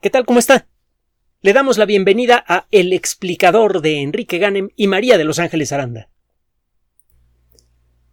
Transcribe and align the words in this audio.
¿Qué 0.00 0.10
tal? 0.10 0.26
¿Cómo 0.26 0.38
está? 0.38 0.68
Le 1.40 1.54
damos 1.54 1.78
la 1.78 1.86
bienvenida 1.86 2.44
a 2.46 2.66
El 2.70 2.92
explicador 2.92 3.80
de 3.80 4.02
Enrique 4.02 4.36
Ganem 4.38 4.68
y 4.76 4.88
María 4.88 5.16
de 5.16 5.24
Los 5.24 5.38
Ángeles 5.38 5.72
Aranda. 5.72 6.10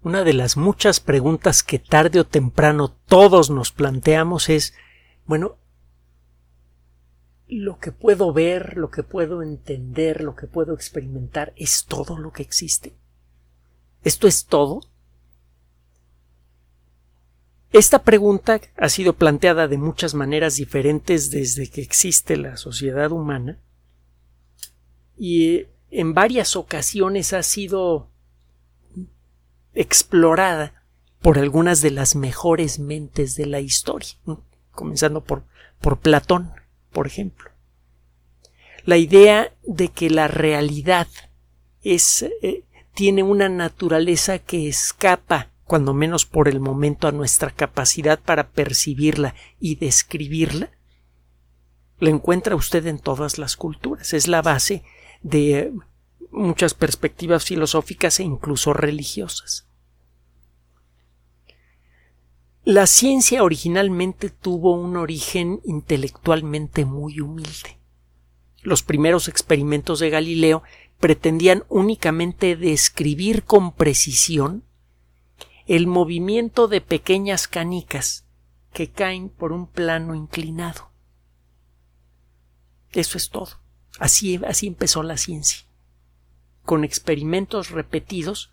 Una 0.01 0.23
de 0.23 0.33
las 0.33 0.55
muchas 0.55 1.01
preguntas 1.01 1.61
que 1.61 1.79
tarde 1.79 2.21
o 2.21 2.25
temprano 2.25 2.95
todos 3.05 3.49
nos 3.49 3.73
planteamos 3.73 4.47
es, 4.47 4.73
bueno, 5.25 5.57
lo 7.47 7.79
que 7.79 7.91
puedo 7.91 8.31
ver, 8.31 8.77
lo 8.77 8.89
que 8.89 9.03
puedo 9.03 9.43
entender, 9.43 10.23
lo 10.23 10.35
que 10.35 10.47
puedo 10.47 10.73
experimentar, 10.73 11.51
¿es 11.57 11.85
todo 11.85 12.17
lo 12.17 12.31
que 12.31 12.43
existe? 12.43 12.95
¿Esto 14.03 14.27
es 14.27 14.45
todo? 14.45 14.81
Esta 17.73 18.03
pregunta 18.03 18.61
ha 18.77 18.87
sido 18.87 19.13
planteada 19.13 19.67
de 19.67 19.79
muchas 19.79 20.13
maneras 20.13 20.57
diferentes 20.57 21.31
desde 21.31 21.71
que 21.71 21.81
existe 21.81 22.37
la 22.37 22.55
sociedad 22.55 23.11
humana 23.11 23.57
y 25.17 25.65
en 25.89 26.13
varias 26.13 26.55
ocasiones 26.55 27.33
ha 27.33 27.41
sido 27.41 28.11
explorada 29.73 30.83
por 31.19 31.39
algunas 31.39 31.81
de 31.81 31.89
las 31.89 32.15
mejores 32.15 32.77
mentes 32.77 33.35
de 33.35 33.47
la 33.47 33.59
historia, 33.59 34.13
comenzando 34.71 35.23
por, 35.23 35.43
por 35.81 35.97
Platón, 35.97 36.51
por 36.91 37.07
ejemplo. 37.07 37.49
La 38.85 38.97
idea 38.97 39.51
de 39.63 39.87
que 39.87 40.11
la 40.11 40.27
realidad 40.27 41.07
es, 41.81 42.21
eh, 42.21 42.65
tiene 42.93 43.23
una 43.23 43.49
naturaleza 43.49 44.37
que 44.37 44.67
escapa 44.67 45.52
cuando 45.65 45.93
menos 45.93 46.25
por 46.25 46.47
el 46.47 46.59
momento, 46.59 47.07
a 47.07 47.11
nuestra 47.11 47.51
capacidad 47.51 48.19
para 48.19 48.49
percibirla 48.49 49.35
y 49.59 49.75
describirla, 49.75 50.71
la 51.99 52.09
encuentra 52.09 52.55
usted 52.55 52.85
en 52.87 52.99
todas 52.99 53.37
las 53.37 53.55
culturas. 53.55 54.13
Es 54.13 54.27
la 54.27 54.41
base 54.41 54.83
de 55.21 55.73
muchas 56.31 56.73
perspectivas 56.73 57.45
filosóficas 57.45 58.19
e 58.19 58.23
incluso 58.23 58.73
religiosas. 58.73 59.67
La 62.65 62.87
ciencia 62.87 63.43
originalmente 63.43 64.29
tuvo 64.29 64.73
un 64.73 64.95
origen 64.95 65.59
intelectualmente 65.65 66.85
muy 66.85 67.19
humilde. 67.19 67.77
Los 68.61 68.83
primeros 68.83 69.27
experimentos 69.27 69.99
de 69.99 70.09
Galileo 70.09 70.63
pretendían 70.99 71.65
únicamente 71.67 72.55
describir 72.55 73.43
con 73.43 73.73
precisión 73.73 74.63
el 75.65 75.87
movimiento 75.87 76.67
de 76.67 76.81
pequeñas 76.81 77.47
canicas 77.47 78.25
que 78.73 78.89
caen 78.89 79.29
por 79.29 79.51
un 79.51 79.67
plano 79.67 80.15
inclinado. 80.15 80.91
Eso 82.91 83.17
es 83.17 83.29
todo. 83.29 83.61
Así, 83.99 84.39
así 84.47 84.67
empezó 84.67 85.03
la 85.03 85.17
ciencia, 85.17 85.65
con 86.63 86.83
experimentos 86.83 87.69
repetidos 87.69 88.51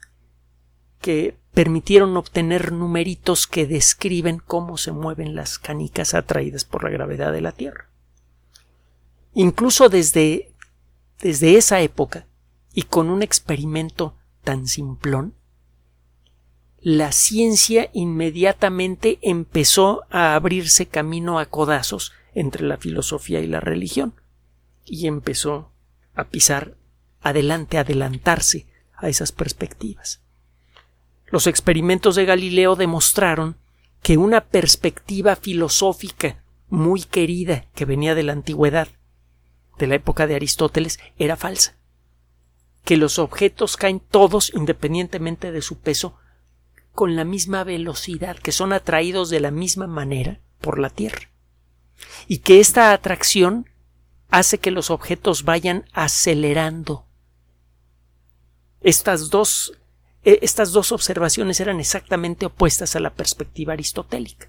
que 1.00 1.38
permitieron 1.52 2.16
obtener 2.16 2.72
numeritos 2.72 3.46
que 3.46 3.66
describen 3.66 4.38
cómo 4.38 4.76
se 4.76 4.92
mueven 4.92 5.34
las 5.34 5.58
canicas 5.58 6.14
atraídas 6.14 6.64
por 6.64 6.84
la 6.84 6.90
gravedad 6.90 7.32
de 7.32 7.40
la 7.40 7.52
Tierra. 7.52 7.90
Incluso 9.32 9.88
desde, 9.88 10.54
desde 11.20 11.56
esa 11.56 11.80
época, 11.80 12.26
y 12.72 12.82
con 12.82 13.10
un 13.10 13.22
experimento 13.22 14.16
tan 14.44 14.66
simplón, 14.66 15.34
la 16.82 17.12
ciencia 17.12 17.90
inmediatamente 17.92 19.18
empezó 19.20 20.04
a 20.08 20.34
abrirse 20.34 20.86
camino 20.86 21.38
a 21.38 21.46
codazos 21.46 22.12
entre 22.34 22.64
la 22.64 22.78
filosofía 22.78 23.40
y 23.40 23.46
la 23.46 23.60
religión 23.60 24.14
y 24.86 25.06
empezó 25.06 25.72
a 26.14 26.24
pisar 26.24 26.76
adelante, 27.20 27.76
a 27.76 27.82
adelantarse 27.82 28.66
a 28.96 29.08
esas 29.08 29.30
perspectivas. 29.30 30.22
Los 31.26 31.46
experimentos 31.46 32.16
de 32.16 32.24
Galileo 32.24 32.76
demostraron 32.76 33.56
que 34.02 34.16
una 34.16 34.46
perspectiva 34.46 35.36
filosófica 35.36 36.42
muy 36.68 37.02
querida 37.02 37.66
que 37.74 37.84
venía 37.84 38.14
de 38.14 38.22
la 38.22 38.32
antigüedad, 38.32 38.88
de 39.78 39.86
la 39.86 39.96
época 39.96 40.26
de 40.26 40.34
Aristóteles, 40.34 40.98
era 41.18 41.36
falsa, 41.36 41.76
que 42.84 42.96
los 42.96 43.18
objetos 43.18 43.76
caen 43.76 44.00
todos 44.00 44.52
independientemente 44.54 45.52
de 45.52 45.60
su 45.60 45.78
peso 45.78 46.16
con 46.92 47.16
la 47.16 47.24
misma 47.24 47.64
velocidad, 47.64 48.36
que 48.36 48.52
son 48.52 48.72
atraídos 48.72 49.30
de 49.30 49.40
la 49.40 49.50
misma 49.50 49.86
manera 49.86 50.40
por 50.60 50.78
la 50.78 50.90
Tierra. 50.90 51.30
Y 52.26 52.38
que 52.38 52.60
esta 52.60 52.92
atracción 52.92 53.68
hace 54.30 54.58
que 54.58 54.70
los 54.70 54.90
objetos 54.90 55.44
vayan 55.44 55.84
acelerando. 55.92 57.06
Estas 58.80 59.30
dos, 59.30 59.72
eh, 60.24 60.38
estas 60.42 60.72
dos 60.72 60.92
observaciones 60.92 61.60
eran 61.60 61.80
exactamente 61.80 62.46
opuestas 62.46 62.96
a 62.96 63.00
la 63.00 63.10
perspectiva 63.10 63.72
aristotélica. 63.72 64.48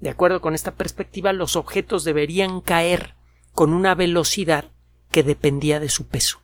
De 0.00 0.10
acuerdo 0.10 0.40
con 0.40 0.54
esta 0.54 0.74
perspectiva, 0.74 1.32
los 1.32 1.56
objetos 1.56 2.04
deberían 2.04 2.60
caer 2.60 3.14
con 3.52 3.72
una 3.72 3.94
velocidad 3.94 4.70
que 5.10 5.22
dependía 5.22 5.80
de 5.80 5.88
su 5.88 6.06
peso 6.06 6.40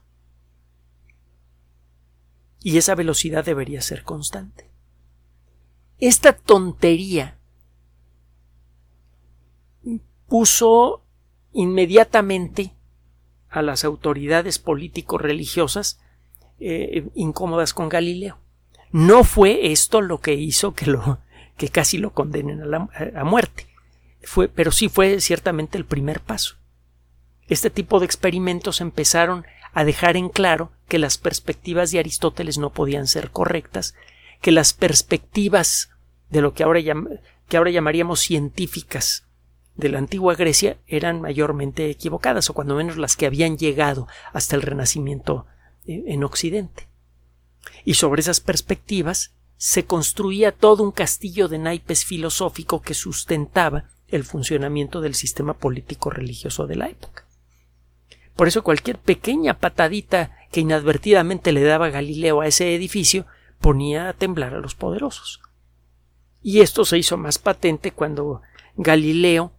y 2.61 2.77
esa 2.77 2.95
velocidad 2.95 3.45
debería 3.45 3.81
ser 3.81 4.03
constante. 4.03 4.69
Esta 5.99 6.33
tontería 6.33 7.37
puso 10.27 11.03
inmediatamente 11.53 12.73
a 13.49 13.61
las 13.61 13.83
autoridades 13.83 14.59
político-religiosas 14.59 15.99
eh, 16.59 17.07
incómodas 17.15 17.73
con 17.73 17.89
Galileo. 17.89 18.37
No 18.91 19.23
fue 19.23 19.71
esto 19.71 20.01
lo 20.01 20.19
que 20.19 20.33
hizo 20.33 20.73
que, 20.73 20.87
lo, 20.87 21.19
que 21.57 21.69
casi 21.69 21.97
lo 21.97 22.11
condenen 22.11 22.61
a, 22.61 22.65
la, 22.65 22.89
a 23.15 23.23
muerte, 23.23 23.67
fue, 24.21 24.47
pero 24.47 24.71
sí 24.71 24.89
fue 24.89 25.19
ciertamente 25.21 25.77
el 25.77 25.85
primer 25.85 26.19
paso. 26.19 26.55
Este 27.47 27.69
tipo 27.69 27.99
de 27.99 28.05
experimentos 28.05 28.81
empezaron 28.81 29.45
a 29.77 29.85
dejar 29.85 30.17
en 30.17 30.29
claro 30.29 30.71
que 30.87 30.97
las 30.97 31.19
perspectivas 31.19 31.91
de 31.91 31.99
Aristóteles 31.99 32.57
no 32.57 32.71
podían 32.71 33.05
ser 33.05 33.29
correctas, 33.29 33.93
que 34.41 34.51
las 34.51 34.73
perspectivas 34.73 35.91
de 36.31 36.41
lo 36.41 36.55
que 36.55 36.63
ahora, 36.63 36.81
que 37.47 37.57
ahora 37.57 37.69
llamaríamos 37.69 38.19
científicas 38.19 39.27
de 39.75 39.89
la 39.89 39.99
antigua 39.99 40.33
Grecia 40.33 40.77
eran 40.87 41.21
mayormente 41.21 41.91
equivocadas, 41.91 42.49
o 42.49 42.55
cuando 42.55 42.73
menos 42.73 42.97
las 42.97 43.15
que 43.15 43.27
habían 43.27 43.59
llegado 43.59 44.07
hasta 44.33 44.55
el 44.55 44.63
Renacimiento 44.63 45.45
eh, 45.85 46.05
en 46.07 46.23
Occidente. 46.23 46.87
Y 47.85 47.93
sobre 47.93 48.21
esas 48.21 48.39
perspectivas 48.39 49.35
se 49.57 49.85
construía 49.85 50.53
todo 50.53 50.81
un 50.81 50.91
castillo 50.91 51.47
de 51.49 51.59
naipes 51.59 52.03
filosófico 52.03 52.81
que 52.81 52.95
sustentaba 52.95 53.91
el 54.07 54.23
funcionamiento 54.23 55.01
del 55.01 55.13
sistema 55.13 55.53
político 55.53 56.09
religioso 56.09 56.65
de 56.65 56.77
la 56.77 56.89
época. 56.89 57.26
Por 58.37 58.47
eso 58.47 58.63
cualquier 58.63 58.99
pequeña 58.99 59.55
patadita 59.55 60.37
que 60.51 60.61
inadvertidamente 60.61 61.51
le 61.51 61.63
daba 61.63 61.89
Galileo 61.89 62.39
a 62.39 62.47
ese 62.47 62.73
edificio 62.75 63.25
ponía 63.59 64.07
a 64.07 64.13
temblar 64.13 64.53
a 64.53 64.59
los 64.59 64.75
poderosos. 64.75 65.41
Y 66.43 66.61
esto 66.61 66.85
se 66.85 66.99
hizo 66.99 67.17
más 67.17 67.39
patente 67.39 67.91
cuando 67.91 68.43
Galileo 68.77 69.51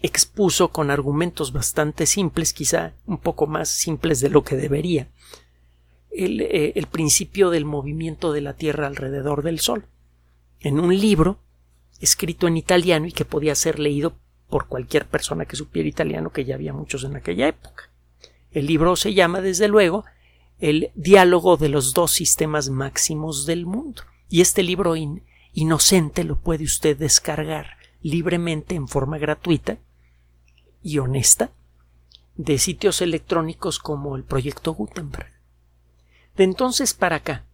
expuso 0.00 0.68
con 0.68 0.92
argumentos 0.92 1.52
bastante 1.52 2.06
simples, 2.06 2.52
quizá 2.52 2.94
un 3.06 3.18
poco 3.18 3.48
más 3.48 3.68
simples 3.68 4.20
de 4.20 4.30
lo 4.30 4.44
que 4.44 4.54
debería, 4.54 5.10
el, 6.12 6.40
eh, 6.40 6.72
el, 6.76 6.86
principio 6.86 7.50
del 7.50 7.64
movimiento 7.64 8.32
de 8.32 8.40
la 8.40 8.54
Tierra 8.54 8.86
alrededor 8.86 9.42
del 9.42 9.58
Sol, 9.58 9.86
en 10.60 10.78
un 10.78 10.96
libro 10.96 11.40
escrito 12.00 12.46
en 12.46 12.56
italiano 12.56 13.06
y 13.06 13.12
que 13.12 13.24
podía 13.24 13.56
ser 13.56 13.80
leído 13.80 14.16
por 14.48 14.66
cualquier 14.66 15.06
persona 15.06 15.44
que 15.44 15.56
supiera 15.56 15.88
italiano, 15.88 16.30
que 16.30 16.44
ya 16.44 16.54
había 16.54 16.72
muchos 16.72 17.04
en 17.04 17.16
aquella 17.16 17.48
época. 17.48 17.90
El 18.50 18.66
libro 18.66 18.96
se 18.96 19.14
llama, 19.14 19.40
desde 19.40 19.68
luego, 19.68 20.04
El 20.60 20.90
diálogo 20.96 21.56
de 21.56 21.68
los 21.68 21.94
dos 21.94 22.10
sistemas 22.10 22.68
máximos 22.68 23.46
del 23.46 23.64
mundo. 23.64 24.02
Y 24.28 24.40
este 24.40 24.64
libro 24.64 24.94
inocente 25.52 26.24
lo 26.24 26.36
puede 26.36 26.64
usted 26.64 26.96
descargar 26.96 27.76
libremente 28.02 28.74
en 28.74 28.88
forma 28.88 29.18
gratuita 29.18 29.78
y 30.82 30.98
honesta 30.98 31.52
de 32.34 32.58
sitios 32.58 33.02
electrónicos 33.02 33.78
como 33.78 34.16
el 34.16 34.24
proyecto 34.24 34.72
Gutenberg. 34.72 35.30
De 36.36 36.44
entonces 36.44 36.92
para 36.92 37.16
acá, 37.16 37.44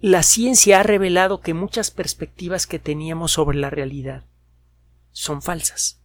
la 0.00 0.22
ciencia 0.22 0.80
ha 0.80 0.82
revelado 0.82 1.40
que 1.40 1.54
muchas 1.54 1.90
perspectivas 1.90 2.66
que 2.66 2.78
teníamos 2.78 3.32
sobre 3.32 3.58
la 3.58 3.70
realidad 3.70 4.24
son 5.12 5.42
falsas. 5.42 6.00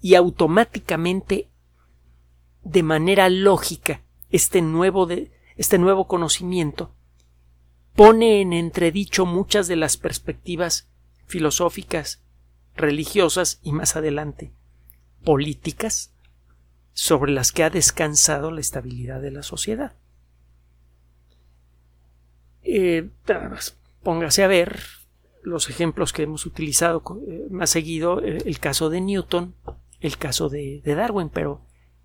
Y 0.00 0.14
automáticamente, 0.14 1.50
de 2.62 2.82
manera 2.82 3.28
lógica, 3.28 4.02
este 4.30 4.62
nuevo, 4.62 5.06
de, 5.06 5.32
este 5.56 5.78
nuevo 5.78 6.06
conocimiento 6.06 6.94
pone 7.94 8.40
en 8.40 8.52
entredicho 8.52 9.26
muchas 9.26 9.68
de 9.68 9.76
las 9.76 9.96
perspectivas 9.96 10.88
filosóficas 11.26 12.22
religiosas 12.74 13.60
y 13.62 13.72
más 13.72 13.96
adelante 13.96 14.52
políticas 15.24 16.12
sobre 16.94 17.32
las 17.32 17.52
que 17.52 17.64
ha 17.64 17.70
descansado 17.70 18.50
la 18.50 18.60
estabilidad 18.60 19.20
de 19.20 19.30
la 19.30 19.42
sociedad. 19.42 19.94
Eh, 22.62 23.08
póngase 24.02 24.42
a 24.42 24.46
ver 24.46 24.82
los 25.42 25.68
ejemplos 25.68 26.12
que 26.12 26.22
hemos 26.22 26.46
utilizado 26.46 27.02
eh, 27.28 27.46
más 27.50 27.70
seguido, 27.70 28.22
eh, 28.22 28.38
el 28.44 28.58
caso 28.58 28.90
de 28.90 29.00
Newton, 29.00 29.54
el 30.00 30.16
caso 30.18 30.48
de, 30.48 30.80
de 30.84 30.94
Darwin, 30.94 31.28
pero 31.28 31.62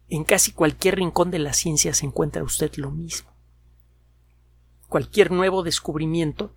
en 0.10 0.24
casi 0.24 0.52
cualquier 0.52 0.96
rincón 0.96 1.32
de 1.32 1.40
la 1.40 1.54
ciencia 1.54 1.94
se 1.94 2.06
encuentra 2.06 2.44
usted 2.44 2.74
lo 2.76 2.92
mismo. 2.92 3.30
Cualquier 4.88 5.32
nuevo 5.32 5.64
descubrimiento 5.64 6.54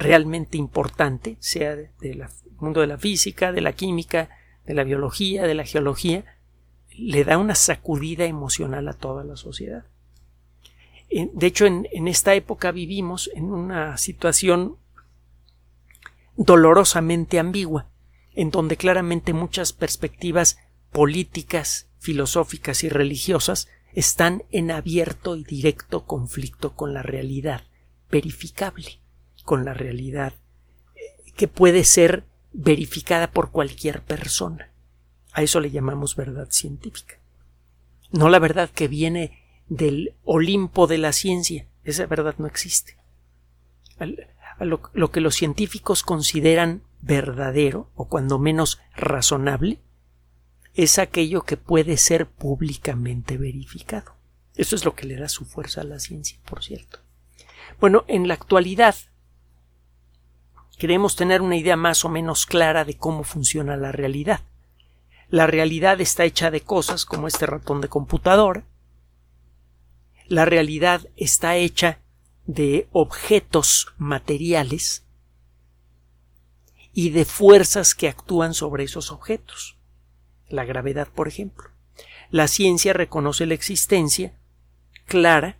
realmente 0.00 0.56
importante, 0.56 1.36
sea 1.40 1.76
del 1.76 2.24
mundo 2.58 2.80
de 2.80 2.86
la 2.86 2.98
física, 2.98 3.52
de 3.52 3.60
la 3.60 3.74
química, 3.74 4.30
de 4.66 4.74
la 4.74 4.84
biología, 4.84 5.46
de 5.46 5.54
la 5.54 5.64
geología, 5.64 6.24
le 6.96 7.24
da 7.24 7.38
una 7.38 7.54
sacudida 7.54 8.24
emocional 8.24 8.88
a 8.88 8.94
toda 8.94 9.24
la 9.24 9.36
sociedad. 9.36 9.84
De 11.10 11.46
hecho, 11.46 11.66
en, 11.66 11.86
esta 12.08 12.34
época 12.34 12.70
vivimos 12.70 13.30
en 13.34 13.44
una 13.44 13.96
situación 13.98 14.76
dolorosamente 16.42 17.38
ambigua, 17.38 17.90
en 18.32 18.50
donde 18.50 18.78
claramente 18.78 19.34
muchas 19.34 19.74
perspectivas 19.74 20.56
políticas, 20.90 21.90
filosóficas 21.98 22.82
y 22.82 22.88
religiosas 22.88 23.68
están 23.92 24.44
en 24.50 24.70
abierto 24.70 25.36
y 25.36 25.44
directo 25.44 26.06
conflicto 26.06 26.74
con 26.74 26.94
la 26.94 27.02
realidad 27.02 27.64
verificable, 28.10 29.00
con 29.44 29.66
la 29.66 29.74
realidad 29.74 30.32
eh, 30.96 31.30
que 31.36 31.46
puede 31.46 31.84
ser 31.84 32.24
verificada 32.52 33.30
por 33.30 33.50
cualquier 33.50 34.00
persona. 34.00 34.70
A 35.32 35.42
eso 35.42 35.60
le 35.60 35.70
llamamos 35.70 36.16
verdad 36.16 36.48
científica. 36.50 37.18
No 38.12 38.30
la 38.30 38.38
verdad 38.38 38.70
que 38.70 38.88
viene 38.88 39.42
del 39.68 40.14
Olimpo 40.24 40.86
de 40.86 40.96
la 40.96 41.12
ciencia. 41.12 41.66
Esa 41.84 42.06
verdad 42.06 42.36
no 42.38 42.46
existe. 42.46 42.96
Lo, 44.64 45.10
que 45.10 45.20
los 45.20 45.34
científicos 45.34 46.02
consideran 46.02 46.82
verdadero, 47.00 47.90
o 47.94 48.08
cuando 48.08 48.38
menos 48.38 48.80
razonable, 48.94 49.80
es 50.74 50.98
aquello 50.98 51.42
que 51.42 51.56
puede 51.56 51.96
ser 51.96 52.26
públicamente 52.26 53.36
verificado. 53.36 54.14
Eso 54.54 54.76
es 54.76 54.84
lo 54.84 54.94
que 54.94 55.06
le 55.06 55.16
da 55.16 55.28
su 55.28 55.44
fuerza 55.44 55.80
a 55.80 55.84
la 55.84 55.98
ciencia, 55.98 56.38
por 56.44 56.62
cierto. 56.62 56.98
Bueno, 57.80 58.04
en 58.08 58.28
la 58.28 58.34
actualidad 58.34 58.94
queremos 60.76 61.16
tener 61.16 61.42
una 61.42 61.56
idea 61.56 61.76
más 61.76 62.04
o 62.04 62.08
menos 62.08 62.46
clara 62.46 62.84
de 62.84 62.96
cómo 62.96 63.24
funciona 63.24 63.76
la 63.76 63.92
realidad. 63.92 64.40
La 65.28 65.46
realidad 65.46 66.00
está 66.00 66.24
hecha 66.24 66.50
de 66.50 66.60
cosas 66.60 67.04
como 67.04 67.28
este 67.28 67.46
ratón 67.46 67.80
de 67.80 67.88
computadora. 67.88 68.64
La 70.26 70.44
realidad 70.44 71.02
está 71.16 71.56
hecha 71.56 71.98
de 72.54 72.88
objetos 72.90 73.94
materiales 73.96 75.04
y 76.92 77.10
de 77.10 77.24
fuerzas 77.24 77.94
que 77.94 78.08
actúan 78.08 78.54
sobre 78.54 78.82
esos 78.82 79.12
objetos. 79.12 79.78
La 80.48 80.64
gravedad, 80.64 81.06
por 81.06 81.28
ejemplo. 81.28 81.70
La 82.28 82.48
ciencia 82.48 82.92
reconoce 82.92 83.46
la 83.46 83.54
existencia 83.54 84.34
clara 85.06 85.58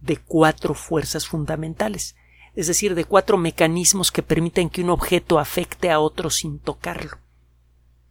de 0.00 0.18
cuatro 0.18 0.74
fuerzas 0.74 1.26
fundamentales, 1.26 2.16
es 2.54 2.66
decir, 2.66 2.94
de 2.94 3.06
cuatro 3.06 3.38
mecanismos 3.38 4.12
que 4.12 4.22
permiten 4.22 4.68
que 4.68 4.82
un 4.82 4.90
objeto 4.90 5.38
afecte 5.38 5.90
a 5.90 6.00
otro 6.00 6.28
sin 6.28 6.58
tocarlo. 6.58 7.16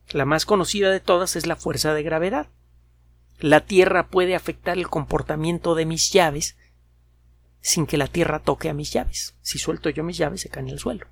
La 0.10 0.26
más 0.26 0.48
conocida 0.48 0.90
de 0.90 1.00
todas 1.00 1.36
es 1.36 1.46
la 1.46 1.56
fuerza 1.56 1.94
de 1.94 2.02
gravedad. 2.02 2.48
La 3.38 3.66
Tierra 3.66 4.08
puede 4.08 4.36
afectar 4.36 4.80
el 4.80 4.90
comportamiento 4.90 5.76
de 5.76 5.86
mis 5.86 6.12
llaves 6.12 6.58
sin 7.62 7.86
que 7.86 7.98
la 7.98 8.08
Tierra 8.08 8.40
toque 8.40 8.70
a 8.70 8.74
mis 8.74 8.92
llaves. 8.92 9.36
Si 9.42 9.60
suelto 9.60 9.90
yo 9.90 10.04
mis 10.04 10.18
llaves 10.18 10.42
se 10.42 10.50
caen 10.50 10.70
al 10.70 10.80
suelo. 10.80 11.08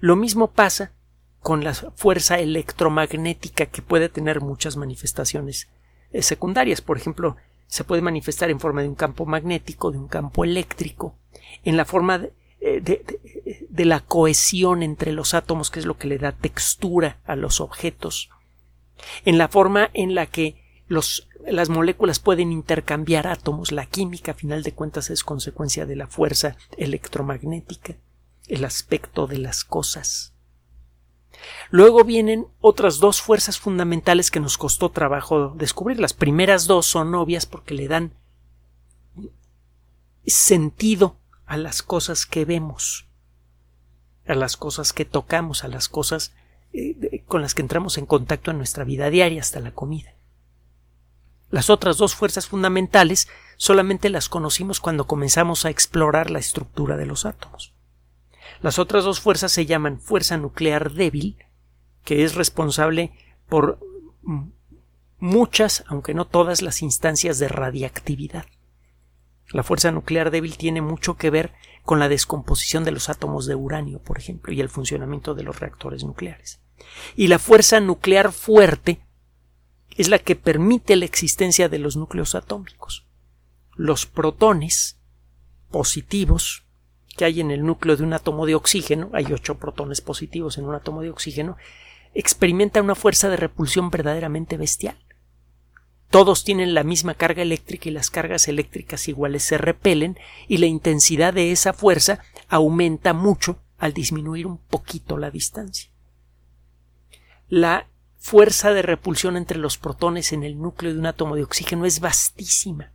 Lo 0.00 0.16
mismo 0.16 0.52
pasa 0.52 0.92
con 1.40 1.64
la 1.64 1.74
fuerza 1.74 2.38
electromagnética 2.38 3.66
que 3.66 3.82
puede 3.82 4.08
tener 4.08 4.40
muchas 4.40 4.76
manifestaciones 4.76 5.68
eh, 6.12 6.22
secundarias. 6.22 6.80
Por 6.80 6.96
ejemplo, 6.96 7.36
se 7.66 7.84
puede 7.84 8.02
manifestar 8.02 8.50
en 8.50 8.60
forma 8.60 8.82
de 8.82 8.88
un 8.88 8.94
campo 8.94 9.26
magnético, 9.26 9.90
de 9.90 9.98
un 9.98 10.08
campo 10.08 10.44
eléctrico, 10.44 11.16
en 11.64 11.76
la 11.76 11.84
forma 11.84 12.18
de, 12.18 12.32
eh, 12.60 12.80
de, 12.80 13.84
la 13.84 14.00
cohesión 14.00 14.82
entre 14.84 15.12
los 15.12 15.34
átomos, 15.34 15.70
que 15.70 15.80
es 15.80 15.86
lo 15.86 15.98
que 15.98 16.06
le 16.06 16.18
da 16.18 16.32
textura 16.32 17.18
a 17.24 17.34
los 17.34 17.60
objetos, 17.60 18.30
en 19.24 19.36
la 19.36 19.48
forma 19.48 19.90
en 19.94 20.14
la 20.14 20.26
que 20.26 20.61
las 20.88 21.68
moléculas 21.68 22.18
pueden 22.18 22.52
intercambiar 22.52 23.26
átomos, 23.26 23.72
la 23.72 23.86
química 23.86 24.32
a 24.32 24.34
final 24.34 24.62
de 24.62 24.72
cuentas 24.72 25.10
es 25.10 25.24
consecuencia 25.24 25.86
de 25.86 25.96
la 25.96 26.06
fuerza 26.06 26.56
electromagnética, 26.76 27.96
el 28.46 28.64
aspecto 28.64 29.26
de 29.26 29.38
las 29.38 29.64
cosas. 29.64 30.32
Luego 31.70 32.04
vienen 32.04 32.46
otras 32.60 32.98
dos 32.98 33.22
fuerzas 33.22 33.58
fundamentales 33.58 34.30
que 34.30 34.40
nos 34.40 34.58
costó 34.58 34.90
trabajo 34.90 35.54
descubrir. 35.56 35.98
Las 35.98 36.12
primeras 36.12 36.66
dos 36.66 36.86
son 36.86 37.14
obvias 37.14 37.46
porque 37.46 37.74
le 37.74 37.88
dan 37.88 38.12
sentido 40.26 41.16
a 41.46 41.56
las 41.56 41.82
cosas 41.82 42.26
que 42.26 42.44
vemos, 42.44 43.08
a 44.26 44.34
las 44.34 44.56
cosas 44.56 44.92
que 44.92 45.04
tocamos, 45.04 45.64
a 45.64 45.68
las 45.68 45.88
cosas 45.88 46.32
eh, 46.72 47.24
con 47.26 47.42
las 47.42 47.54
que 47.54 47.62
entramos 47.62 47.98
en 47.98 48.06
contacto 48.06 48.50
en 48.50 48.58
nuestra 48.58 48.84
vida 48.84 49.10
diaria 49.10 49.40
hasta 49.40 49.60
la 49.60 49.72
comida. 49.72 50.14
Las 51.52 51.68
otras 51.68 51.98
dos 51.98 52.14
fuerzas 52.14 52.46
fundamentales 52.48 53.28
solamente 53.58 54.08
las 54.08 54.30
conocimos 54.30 54.80
cuando 54.80 55.06
comenzamos 55.06 55.66
a 55.66 55.70
explorar 55.70 56.30
la 56.30 56.38
estructura 56.38 56.96
de 56.96 57.04
los 57.04 57.26
átomos. 57.26 57.74
Las 58.62 58.78
otras 58.78 59.04
dos 59.04 59.20
fuerzas 59.20 59.52
se 59.52 59.66
llaman 59.66 60.00
fuerza 60.00 60.38
nuclear 60.38 60.92
débil, 60.92 61.44
que 62.04 62.24
es 62.24 62.36
responsable 62.36 63.12
por 63.50 63.78
muchas, 65.18 65.84
aunque 65.88 66.14
no 66.14 66.26
todas, 66.26 66.62
las 66.62 66.80
instancias 66.80 67.38
de 67.38 67.48
radiactividad. 67.48 68.46
La 69.50 69.62
fuerza 69.62 69.92
nuclear 69.92 70.30
débil 70.30 70.56
tiene 70.56 70.80
mucho 70.80 71.18
que 71.18 71.28
ver 71.28 71.52
con 71.82 71.98
la 71.98 72.08
descomposición 72.08 72.82
de 72.84 72.92
los 72.92 73.10
átomos 73.10 73.44
de 73.44 73.56
uranio, 73.56 73.98
por 73.98 74.16
ejemplo, 74.16 74.54
y 74.54 74.62
el 74.62 74.70
funcionamiento 74.70 75.34
de 75.34 75.42
los 75.42 75.60
reactores 75.60 76.02
nucleares. 76.02 76.62
Y 77.14 77.28
la 77.28 77.38
fuerza 77.38 77.78
nuclear 77.78 78.32
fuerte 78.32 79.02
es 79.96 80.08
la 80.08 80.18
que 80.18 80.36
permite 80.36 80.96
la 80.96 81.04
existencia 81.04 81.68
de 81.68 81.78
los 81.78 81.96
núcleos 81.96 82.34
atómicos. 82.34 83.06
Los 83.74 84.06
protones 84.06 84.98
positivos 85.70 86.64
que 87.16 87.24
hay 87.24 87.40
en 87.40 87.50
el 87.50 87.64
núcleo 87.64 87.96
de 87.96 88.04
un 88.04 88.12
átomo 88.12 88.46
de 88.46 88.54
oxígeno, 88.54 89.10
hay 89.12 89.26
ocho 89.32 89.58
protones 89.58 90.00
positivos 90.00 90.58
en 90.58 90.64
un 90.64 90.74
átomo 90.74 91.02
de 91.02 91.10
oxígeno, 91.10 91.56
experimenta 92.14 92.82
una 92.82 92.94
fuerza 92.94 93.28
de 93.28 93.36
repulsión 93.36 93.90
verdaderamente 93.90 94.56
bestial. 94.56 94.96
Todos 96.10 96.44
tienen 96.44 96.74
la 96.74 96.84
misma 96.84 97.14
carga 97.14 97.42
eléctrica 97.42 97.88
y 97.88 97.92
las 97.92 98.10
cargas 98.10 98.46
eléctricas 98.48 99.08
iguales 99.08 99.42
se 99.44 99.56
repelen 99.56 100.18
y 100.46 100.58
la 100.58 100.66
intensidad 100.66 101.32
de 101.32 101.52
esa 101.52 101.72
fuerza 101.72 102.20
aumenta 102.48 103.14
mucho 103.14 103.58
al 103.78 103.94
disminuir 103.94 104.46
un 104.46 104.58
poquito 104.58 105.16
la 105.16 105.30
distancia. 105.30 105.90
La 107.48 107.88
fuerza 108.22 108.72
de 108.72 108.82
repulsión 108.82 109.36
entre 109.36 109.58
los 109.58 109.78
protones 109.78 110.32
en 110.32 110.44
el 110.44 110.56
núcleo 110.56 110.92
de 110.92 110.98
un 111.00 111.06
átomo 111.06 111.34
de 111.34 111.42
oxígeno 111.42 111.84
es 111.86 111.98
vastísima. 111.98 112.92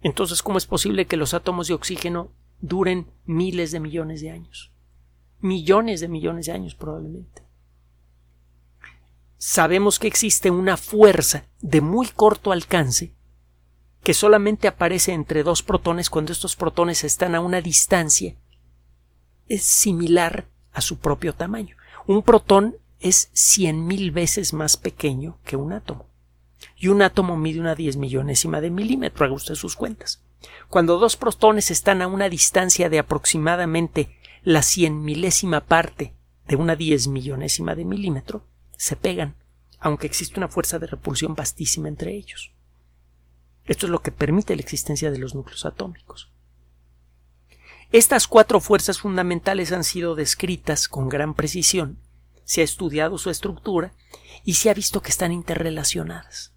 Entonces, 0.00 0.42
¿cómo 0.42 0.56
es 0.56 0.64
posible 0.66 1.06
que 1.06 1.18
los 1.18 1.34
átomos 1.34 1.68
de 1.68 1.74
oxígeno 1.74 2.32
duren 2.60 3.12
miles 3.26 3.72
de 3.72 3.80
millones 3.80 4.22
de 4.22 4.30
años. 4.30 4.72
Millones 5.40 6.00
de 6.00 6.08
millones 6.08 6.46
de 6.46 6.52
años 6.52 6.74
probablemente. 6.74 7.42
Sabemos 9.36 9.98
que 9.98 10.06
existe 10.06 10.50
una 10.50 10.78
fuerza 10.78 11.44
de 11.60 11.82
muy 11.82 12.08
corto 12.08 12.52
alcance 12.52 13.14
que 14.02 14.14
solamente 14.14 14.66
aparece 14.68 15.12
entre 15.12 15.42
dos 15.42 15.62
protones 15.62 16.08
cuando 16.08 16.32
estos 16.32 16.56
protones 16.56 17.04
están 17.04 17.34
a 17.34 17.40
una 17.40 17.60
distancia 17.60 18.36
es 19.46 19.64
similar 19.64 20.48
a 20.72 20.80
su 20.80 20.98
propio 20.98 21.34
tamaño. 21.34 21.76
Un 22.06 22.22
protón 22.22 22.78
es 23.04 23.28
cien 23.34 23.86
mil 23.86 24.12
veces 24.12 24.54
más 24.54 24.78
pequeño 24.78 25.38
que 25.44 25.56
un 25.56 25.74
átomo. 25.74 26.06
Y 26.74 26.88
un 26.88 27.02
átomo 27.02 27.36
mide 27.36 27.60
una 27.60 27.74
diez 27.74 27.98
millonésima 27.98 28.62
de 28.62 28.70
milímetro, 28.70 29.26
haga 29.26 29.34
usted 29.34 29.56
sus 29.56 29.76
cuentas. 29.76 30.22
Cuando 30.70 30.98
dos 30.98 31.14
protones 31.18 31.70
están 31.70 32.00
a 32.00 32.06
una 32.06 32.30
distancia 32.30 32.88
de 32.88 32.98
aproximadamente 32.98 34.16
la 34.42 34.62
cien 34.62 35.04
milésima 35.04 35.60
parte 35.60 36.14
de 36.48 36.56
una 36.56 36.76
diez 36.76 37.06
millonésima 37.06 37.74
de 37.74 37.84
milímetro, 37.84 38.46
se 38.78 38.96
pegan, 38.96 39.34
aunque 39.78 40.06
existe 40.06 40.40
una 40.40 40.48
fuerza 40.48 40.78
de 40.78 40.86
repulsión 40.86 41.34
vastísima 41.34 41.88
entre 41.88 42.16
ellos. 42.16 42.52
Esto 43.66 43.84
es 43.84 43.90
lo 43.90 44.00
que 44.00 44.12
permite 44.12 44.56
la 44.56 44.62
existencia 44.62 45.10
de 45.10 45.18
los 45.18 45.34
núcleos 45.34 45.66
atómicos. 45.66 46.30
Estas 47.92 48.28
cuatro 48.28 48.60
fuerzas 48.60 48.98
fundamentales 48.98 49.72
han 49.72 49.84
sido 49.84 50.14
descritas 50.14 50.88
con 50.88 51.10
gran 51.10 51.34
precisión 51.34 51.98
se 52.44 52.60
ha 52.60 52.64
estudiado 52.64 53.18
su 53.18 53.30
estructura 53.30 53.92
y 54.44 54.54
se 54.54 54.70
ha 54.70 54.74
visto 54.74 55.02
que 55.02 55.10
están 55.10 55.32
interrelacionadas. 55.32 56.52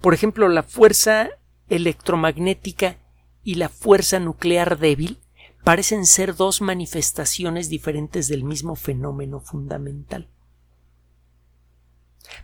Por 0.00 0.14
ejemplo, 0.14 0.48
la 0.48 0.62
fuerza 0.62 1.30
electromagnética 1.68 2.98
y 3.42 3.56
la 3.56 3.68
fuerza 3.68 4.18
nuclear 4.18 4.78
débil 4.78 5.18
parecen 5.62 6.06
ser 6.06 6.36
dos 6.36 6.60
manifestaciones 6.60 7.68
diferentes 7.68 8.28
del 8.28 8.44
mismo 8.44 8.76
fenómeno 8.76 9.40
fundamental. 9.40 10.28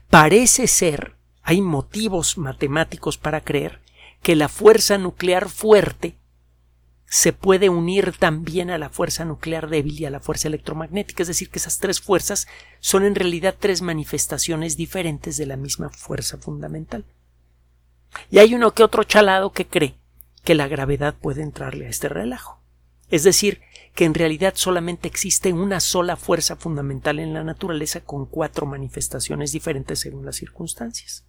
Parece 0.08 0.66
ser, 0.66 1.16
hay 1.42 1.60
motivos 1.60 2.38
matemáticos 2.38 3.18
para 3.18 3.42
creer, 3.42 3.80
que 4.22 4.36
la 4.36 4.48
fuerza 4.48 4.98
nuclear 4.98 5.48
fuerte 5.48 6.16
se 7.12 7.32
puede 7.32 7.68
unir 7.68 8.12
también 8.16 8.70
a 8.70 8.78
la 8.78 8.88
fuerza 8.88 9.24
nuclear 9.24 9.68
débil 9.68 9.98
y 10.00 10.04
a 10.04 10.10
la 10.10 10.20
fuerza 10.20 10.46
electromagnética, 10.46 11.24
es 11.24 11.26
decir, 11.26 11.50
que 11.50 11.58
esas 11.58 11.80
tres 11.80 12.00
fuerzas 12.00 12.46
son 12.78 13.04
en 13.04 13.16
realidad 13.16 13.56
tres 13.58 13.82
manifestaciones 13.82 14.76
diferentes 14.76 15.36
de 15.36 15.46
la 15.46 15.56
misma 15.56 15.90
fuerza 15.90 16.38
fundamental. 16.38 17.04
Y 18.30 18.38
hay 18.38 18.54
uno 18.54 18.74
que 18.74 18.84
otro 18.84 19.02
chalado 19.02 19.50
que 19.50 19.66
cree 19.66 19.96
que 20.44 20.54
la 20.54 20.68
gravedad 20.68 21.16
puede 21.20 21.42
entrarle 21.42 21.86
a 21.86 21.90
este 21.90 22.08
relajo. 22.08 22.60
Es 23.08 23.24
decir, 23.24 23.60
que 23.96 24.04
en 24.04 24.14
realidad 24.14 24.52
solamente 24.54 25.08
existe 25.08 25.52
una 25.52 25.80
sola 25.80 26.14
fuerza 26.14 26.54
fundamental 26.54 27.18
en 27.18 27.34
la 27.34 27.42
naturaleza 27.42 28.02
con 28.02 28.24
cuatro 28.24 28.66
manifestaciones 28.66 29.50
diferentes 29.50 29.98
según 29.98 30.24
las 30.24 30.36
circunstancias. 30.36 31.24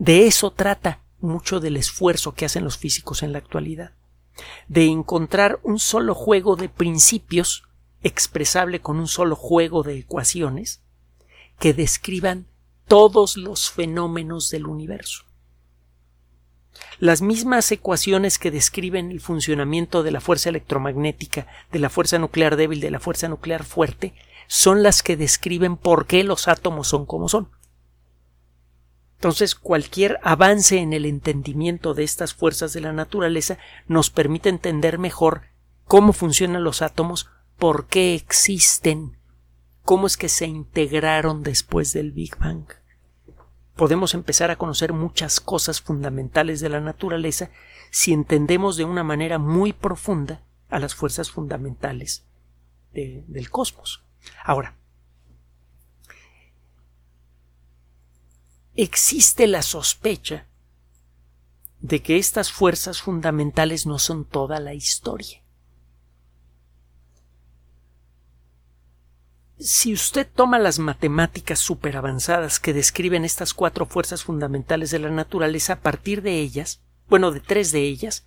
De 0.00 0.26
eso 0.26 0.50
trata 0.50 1.04
mucho 1.20 1.60
del 1.60 1.76
esfuerzo 1.76 2.34
que 2.34 2.46
hacen 2.46 2.64
los 2.64 2.78
físicos 2.78 3.22
en 3.22 3.30
la 3.30 3.38
actualidad, 3.38 3.92
de 4.68 4.86
encontrar 4.86 5.60
un 5.62 5.78
solo 5.78 6.14
juego 6.14 6.56
de 6.56 6.68
principios 6.68 7.64
expresable 8.02 8.80
con 8.80 8.98
un 8.98 9.08
solo 9.08 9.36
juego 9.36 9.82
de 9.82 9.98
ecuaciones 9.98 10.82
que 11.58 11.74
describan 11.74 12.46
todos 12.86 13.36
los 13.36 13.70
fenómenos 13.70 14.50
del 14.50 14.66
universo. 14.66 15.24
Las 16.98 17.22
mismas 17.22 17.70
ecuaciones 17.72 18.38
que 18.38 18.50
describen 18.50 19.10
el 19.10 19.20
funcionamiento 19.20 20.02
de 20.02 20.10
la 20.10 20.20
fuerza 20.20 20.48
electromagnética, 20.48 21.46
de 21.72 21.78
la 21.78 21.90
fuerza 21.90 22.18
nuclear 22.18 22.56
débil, 22.56 22.80
de 22.80 22.90
la 22.90 23.00
fuerza 23.00 23.28
nuclear 23.28 23.64
fuerte, 23.64 24.14
son 24.46 24.82
las 24.82 25.02
que 25.02 25.16
describen 25.16 25.76
por 25.76 26.06
qué 26.06 26.24
los 26.24 26.48
átomos 26.48 26.88
son 26.88 27.06
como 27.06 27.28
son. 27.28 27.48
Entonces, 29.20 29.54
cualquier 29.54 30.18
avance 30.22 30.78
en 30.78 30.94
el 30.94 31.04
entendimiento 31.04 31.92
de 31.92 32.04
estas 32.04 32.32
fuerzas 32.32 32.72
de 32.72 32.80
la 32.80 32.92
naturaleza 32.92 33.58
nos 33.86 34.08
permite 34.10 34.48
entender 34.48 34.98
mejor 34.98 35.42
cómo 35.84 36.12
funcionan 36.12 36.64
los 36.64 36.80
átomos, 36.80 37.28
por 37.58 37.86
qué 37.86 38.14
existen, 38.14 39.18
cómo 39.84 40.06
es 40.06 40.16
que 40.16 40.30
se 40.30 40.46
integraron 40.46 41.42
después 41.42 41.92
del 41.92 42.12
Big 42.12 42.36
Bang 42.38 42.64
podemos 43.80 44.12
empezar 44.12 44.50
a 44.50 44.56
conocer 44.56 44.92
muchas 44.92 45.40
cosas 45.40 45.80
fundamentales 45.80 46.60
de 46.60 46.68
la 46.68 46.82
naturaleza 46.82 47.48
si 47.90 48.12
entendemos 48.12 48.76
de 48.76 48.84
una 48.84 49.02
manera 49.04 49.38
muy 49.38 49.72
profunda 49.72 50.42
a 50.68 50.78
las 50.78 50.94
fuerzas 50.94 51.30
fundamentales 51.30 52.26
del 52.92 53.48
cosmos. 53.48 54.04
Ahora, 54.44 54.76
existe 58.74 59.46
la 59.46 59.62
sospecha 59.62 60.46
de 61.80 62.02
que 62.02 62.18
estas 62.18 62.52
fuerzas 62.52 63.00
fundamentales 63.00 63.86
no 63.86 63.98
son 63.98 64.24
toda 64.24 64.60
la 64.60 64.74
historia. 64.74 65.42
Si 69.58 69.92
usted 69.92 70.26
toma 70.34 70.58
las 70.58 70.78
matemáticas 70.78 71.58
super 71.58 71.96
avanzadas 71.96 72.60
que 72.60 72.72
describen 72.72 73.24
estas 73.24 73.52
cuatro 73.52 73.84
fuerzas 73.84 74.24
fundamentales 74.24 74.90
de 74.90 74.98
la 74.98 75.10
naturaleza, 75.10 75.74
a 75.74 75.80
partir 75.80 76.22
de 76.22 76.40
ellas, 76.40 76.80
bueno, 77.08 77.30
de 77.30 77.40
tres 77.40 77.72
de 77.72 77.82
ellas, 77.82 78.26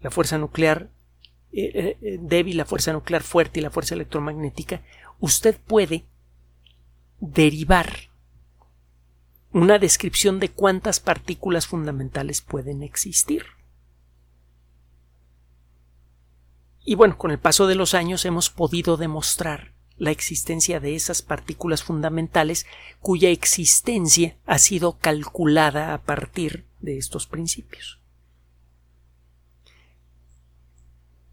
la 0.00 0.10
fuerza 0.10 0.38
nuclear 0.38 0.90
eh, 1.52 1.70
eh, 1.74 1.98
eh, 2.02 2.18
débil, 2.20 2.56
la 2.56 2.64
fuerza 2.64 2.92
nuclear 2.92 3.22
fuerte 3.22 3.60
y 3.60 3.62
la 3.62 3.70
fuerza 3.70 3.94
electromagnética, 3.94 4.82
usted 5.20 5.56
puede 5.56 6.06
derivar 7.20 8.11
una 9.52 9.78
descripción 9.78 10.40
de 10.40 10.50
cuántas 10.50 11.00
partículas 11.00 11.66
fundamentales 11.66 12.40
pueden 12.40 12.82
existir. 12.82 13.44
Y 16.84 16.94
bueno, 16.94 17.16
con 17.18 17.30
el 17.30 17.38
paso 17.38 17.66
de 17.66 17.74
los 17.74 17.94
años 17.94 18.24
hemos 18.24 18.50
podido 18.50 18.96
demostrar 18.96 19.72
la 19.98 20.10
existencia 20.10 20.80
de 20.80 20.96
esas 20.96 21.22
partículas 21.22 21.84
fundamentales 21.84 22.66
cuya 23.00 23.28
existencia 23.28 24.36
ha 24.46 24.58
sido 24.58 24.98
calculada 24.98 25.94
a 25.94 25.98
partir 25.98 26.64
de 26.80 26.98
estos 26.98 27.26
principios. 27.26 28.00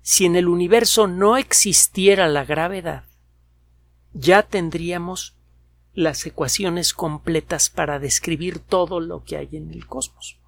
Si 0.02 0.26
en 0.26 0.36
el 0.36 0.48
universo 0.48 1.08
no 1.08 1.38
existiera 1.38 2.28
la 2.28 2.44
gravedad, 2.44 3.06
ya 4.14 4.44
tendríamos 4.44 5.36
las 5.94 6.26
ecuaciones 6.26 6.94
completas 6.94 7.70
para 7.70 8.00
describir 8.00 8.60
todo 8.60 9.00
lo 9.00 9.24
que 9.24 9.38
hay 9.38 9.50
en 9.54 9.72
el 9.72 9.86
cosmos. 9.86 10.40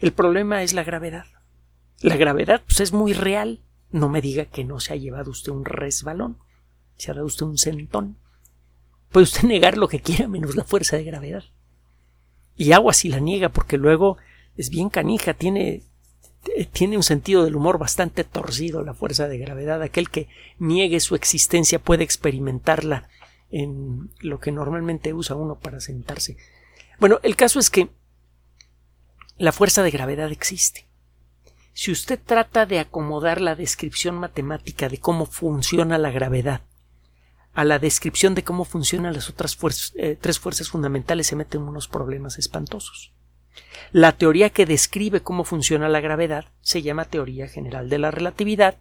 El 0.00 0.12
problema 0.12 0.62
es 0.62 0.72
la 0.72 0.84
gravedad. 0.84 1.26
La 2.00 2.16
gravedad 2.16 2.62
pues, 2.66 2.80
es 2.80 2.92
muy 2.92 3.12
real. 3.12 3.60
No 3.90 4.08
me 4.08 4.20
diga 4.20 4.46
que 4.46 4.64
no 4.64 4.80
se 4.80 4.92
ha 4.92 4.96
llevado 4.96 5.30
usted 5.30 5.52
un 5.52 5.64
resbalón 5.64 6.38
se 7.02 7.10
ha 7.10 7.14
dado 7.14 7.26
usted 7.26 7.46
un 7.46 7.58
centón. 7.58 8.16
Puede 9.10 9.24
usted 9.24 9.42
negar 9.42 9.76
lo 9.76 9.88
que 9.88 10.00
quiera 10.00 10.28
menos 10.28 10.54
la 10.54 10.64
fuerza 10.64 10.96
de 10.96 11.04
gravedad. 11.04 11.44
Y 12.56 12.72
agua 12.72 12.92
si 12.92 13.08
la 13.08 13.18
niega 13.18 13.48
porque 13.48 13.76
luego 13.76 14.18
es 14.56 14.70
bien 14.70 14.88
canija, 14.88 15.34
tiene, 15.34 15.82
tiene 16.72 16.96
un 16.96 17.02
sentido 17.02 17.44
del 17.44 17.56
humor 17.56 17.78
bastante 17.78 18.22
torcido 18.24 18.84
la 18.84 18.94
fuerza 18.94 19.26
de 19.26 19.38
gravedad. 19.38 19.82
Aquel 19.82 20.10
que 20.10 20.28
niegue 20.58 21.00
su 21.00 21.14
existencia 21.14 21.78
puede 21.78 22.04
experimentarla 22.04 23.08
en 23.52 24.10
lo 24.20 24.40
que 24.40 24.50
normalmente 24.50 25.14
usa 25.14 25.36
uno 25.36 25.60
para 25.60 25.80
sentarse. 25.80 26.36
Bueno, 26.98 27.20
el 27.22 27.36
caso 27.36 27.60
es 27.60 27.70
que 27.70 27.90
la 29.38 29.52
fuerza 29.52 29.84
de 29.84 29.90
gravedad 29.90 30.32
existe. 30.32 30.86
Si 31.72 31.92
usted 31.92 32.18
trata 32.24 32.66
de 32.66 32.80
acomodar 32.80 33.40
la 33.40 33.54
descripción 33.54 34.16
matemática 34.16 34.88
de 34.88 34.98
cómo 34.98 35.26
funciona 35.26 35.96
la 35.98 36.10
gravedad 36.10 36.62
a 37.54 37.64
la 37.64 37.78
descripción 37.78 38.34
de 38.34 38.44
cómo 38.44 38.64
funcionan 38.64 39.12
las 39.12 39.28
otras 39.28 39.58
eh, 39.96 40.16
tres 40.20 40.38
fuerzas 40.38 40.70
fundamentales 40.70 41.26
se 41.26 41.36
meten 41.36 41.62
unos 41.62 41.88
problemas 41.88 42.38
espantosos. 42.38 43.12
La 43.92 44.12
teoría 44.12 44.48
que 44.50 44.64
describe 44.64 45.20
cómo 45.20 45.44
funciona 45.44 45.88
la 45.88 46.00
gravedad 46.00 46.46
se 46.62 46.80
llama 46.80 47.04
teoría 47.04 47.48
general 47.48 47.90
de 47.90 47.98
la 47.98 48.10
relatividad. 48.10 48.78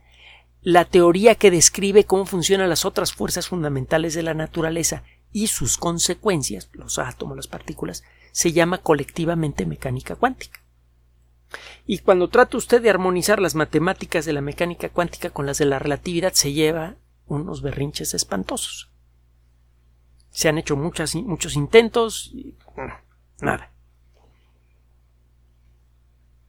La 0.61 0.85
teoría 0.85 1.35
que 1.35 1.49
describe 1.49 2.03
cómo 2.03 2.25
funcionan 2.25 2.69
las 2.69 2.85
otras 2.85 3.13
fuerzas 3.13 3.47
fundamentales 3.47 4.13
de 4.13 4.21
la 4.21 4.35
naturaleza 4.35 5.03
y 5.31 5.47
sus 5.47 5.77
consecuencias, 5.77 6.69
los 6.73 6.99
átomos, 6.99 7.35
las 7.35 7.47
partículas, 7.47 8.03
se 8.31 8.51
llama 8.51 8.77
colectivamente 8.77 9.65
mecánica 9.65 10.15
cuántica. 10.15 10.61
Y 11.85 11.99
cuando 11.99 12.29
trata 12.29 12.57
usted 12.57 12.81
de 12.81 12.89
armonizar 12.89 13.41
las 13.41 13.55
matemáticas 13.55 14.25
de 14.25 14.33
la 14.33 14.41
mecánica 14.41 14.89
cuántica 14.89 15.31
con 15.31 15.45
las 15.45 15.57
de 15.57 15.65
la 15.65 15.79
relatividad, 15.79 16.33
se 16.33 16.53
lleva 16.53 16.95
unos 17.25 17.61
berrinches 17.61 18.13
espantosos. 18.13 18.91
Se 20.29 20.47
han 20.47 20.57
hecho 20.57 20.77
muchas, 20.77 21.15
muchos 21.15 21.55
intentos 21.55 22.29
y 22.33 22.55
nada. 23.41 23.70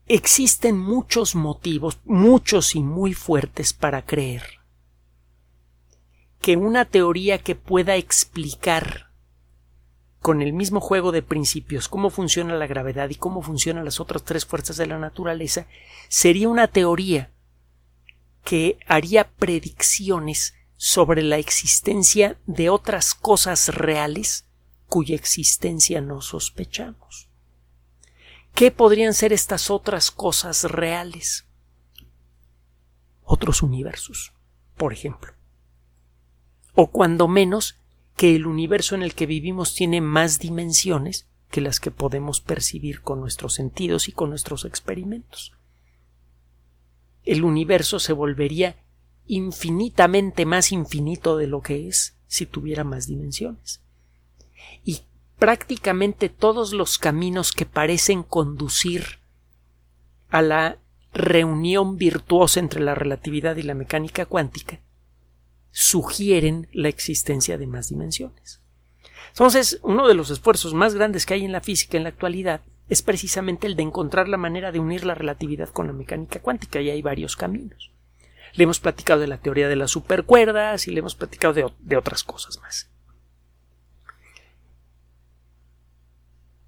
Existen 0.07 0.77
muchos 0.77 1.33
motivos, 1.33 1.99
muchos 2.03 2.75
y 2.75 2.81
muy 2.81 3.13
fuertes 3.13 3.73
para 3.73 4.05
creer 4.05 4.43
que 6.41 6.57
una 6.57 6.83
teoría 6.83 7.37
que 7.37 7.55
pueda 7.55 7.95
explicar 7.95 9.13
con 10.19 10.41
el 10.41 10.51
mismo 10.51 10.81
juego 10.81 11.13
de 11.13 11.21
principios 11.21 11.87
cómo 11.87 12.09
funciona 12.09 12.55
la 12.55 12.67
gravedad 12.67 13.09
y 13.09 13.15
cómo 13.15 13.41
funcionan 13.41 13.85
las 13.85 14.01
otras 14.01 14.23
tres 14.23 14.45
fuerzas 14.45 14.75
de 14.75 14.87
la 14.87 14.99
naturaleza 14.99 15.67
sería 16.09 16.49
una 16.49 16.67
teoría 16.67 17.31
que 18.43 18.77
haría 18.87 19.29
predicciones 19.29 20.53
sobre 20.75 21.23
la 21.23 21.37
existencia 21.37 22.37
de 22.45 22.69
otras 22.69 23.15
cosas 23.15 23.69
reales 23.69 24.45
cuya 24.87 25.15
existencia 25.15 26.01
no 26.01 26.19
sospechamos. 26.19 27.29
¿Qué 28.53 28.69
podrían 28.69 29.13
ser 29.13 29.33
estas 29.33 29.71
otras 29.71 30.11
cosas 30.11 30.63
reales? 30.65 31.45
Otros 33.23 33.63
universos, 33.63 34.33
por 34.77 34.93
ejemplo. 34.93 35.33
O 36.75 36.87
cuando 36.87 37.27
menos 37.27 37.77
que 38.15 38.35
el 38.35 38.45
universo 38.45 38.95
en 38.95 39.01
el 39.01 39.15
que 39.15 39.25
vivimos 39.25 39.73
tiene 39.73 40.01
más 40.01 40.39
dimensiones 40.39 41.27
que 41.49 41.61
las 41.61 41.79
que 41.79 41.91
podemos 41.91 42.41
percibir 42.41 43.01
con 43.01 43.19
nuestros 43.19 43.53
sentidos 43.53 44.07
y 44.07 44.11
con 44.11 44.29
nuestros 44.29 44.65
experimentos. 44.65 45.53
El 47.23 47.43
universo 47.43 47.99
se 47.99 48.13
volvería 48.13 48.75
infinitamente 49.25 50.45
más 50.45 50.71
infinito 50.71 51.37
de 51.37 51.47
lo 51.47 51.61
que 51.61 51.87
es 51.87 52.15
si 52.27 52.45
tuviera 52.45 52.83
más 52.83 53.07
dimensiones. 53.07 53.81
Y 54.83 55.01
prácticamente 55.43 56.29
todos 56.29 56.71
los 56.71 56.97
caminos 56.97 57.51
que 57.51 57.65
parecen 57.65 58.23
conducir 58.23 59.19
a 60.29 60.41
la 60.41 60.77
reunión 61.13 61.97
virtuosa 61.97 62.61
entre 62.61 62.79
la 62.79 62.95
relatividad 62.95 63.57
y 63.57 63.63
la 63.63 63.73
mecánica 63.73 64.25
cuántica 64.25 64.79
sugieren 65.69 66.69
la 66.71 66.87
existencia 66.87 67.57
de 67.57 67.67
más 67.67 67.89
dimensiones. 67.89 68.61
Entonces, 69.31 69.81
uno 69.83 70.07
de 70.07 70.13
los 70.13 70.29
esfuerzos 70.29 70.73
más 70.73 70.95
grandes 70.95 71.25
que 71.25 71.33
hay 71.33 71.43
en 71.43 71.51
la 71.51 71.59
física 71.59 71.97
en 71.97 72.03
la 72.03 72.09
actualidad 72.09 72.61
es 72.87 73.01
precisamente 73.01 73.67
el 73.67 73.75
de 73.75 73.83
encontrar 73.83 74.29
la 74.29 74.37
manera 74.37 74.71
de 74.71 74.79
unir 74.79 75.03
la 75.03 75.13
relatividad 75.13 75.67
con 75.67 75.87
la 75.87 75.93
mecánica 75.93 76.39
cuántica 76.39 76.79
y 76.79 76.89
hay 76.89 77.01
varios 77.01 77.35
caminos. 77.35 77.91
Le 78.53 78.63
hemos 78.63 78.79
platicado 78.79 79.19
de 79.19 79.27
la 79.27 79.39
teoría 79.39 79.67
de 79.67 79.75
las 79.75 79.91
supercuerdas 79.91 80.87
y 80.87 80.91
le 80.91 80.99
hemos 80.99 81.15
platicado 81.15 81.53
de, 81.53 81.97
otras 81.97 82.23
cosas 82.23 82.61
más. 82.61 82.92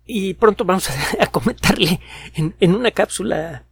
Y 0.06 0.36
pronto 0.36 0.66
vamos 0.66 0.90
a, 0.90 1.28
comentarle 1.32 2.00
en, 2.36 2.76
una 2.76 2.92
cápsula 2.92 3.66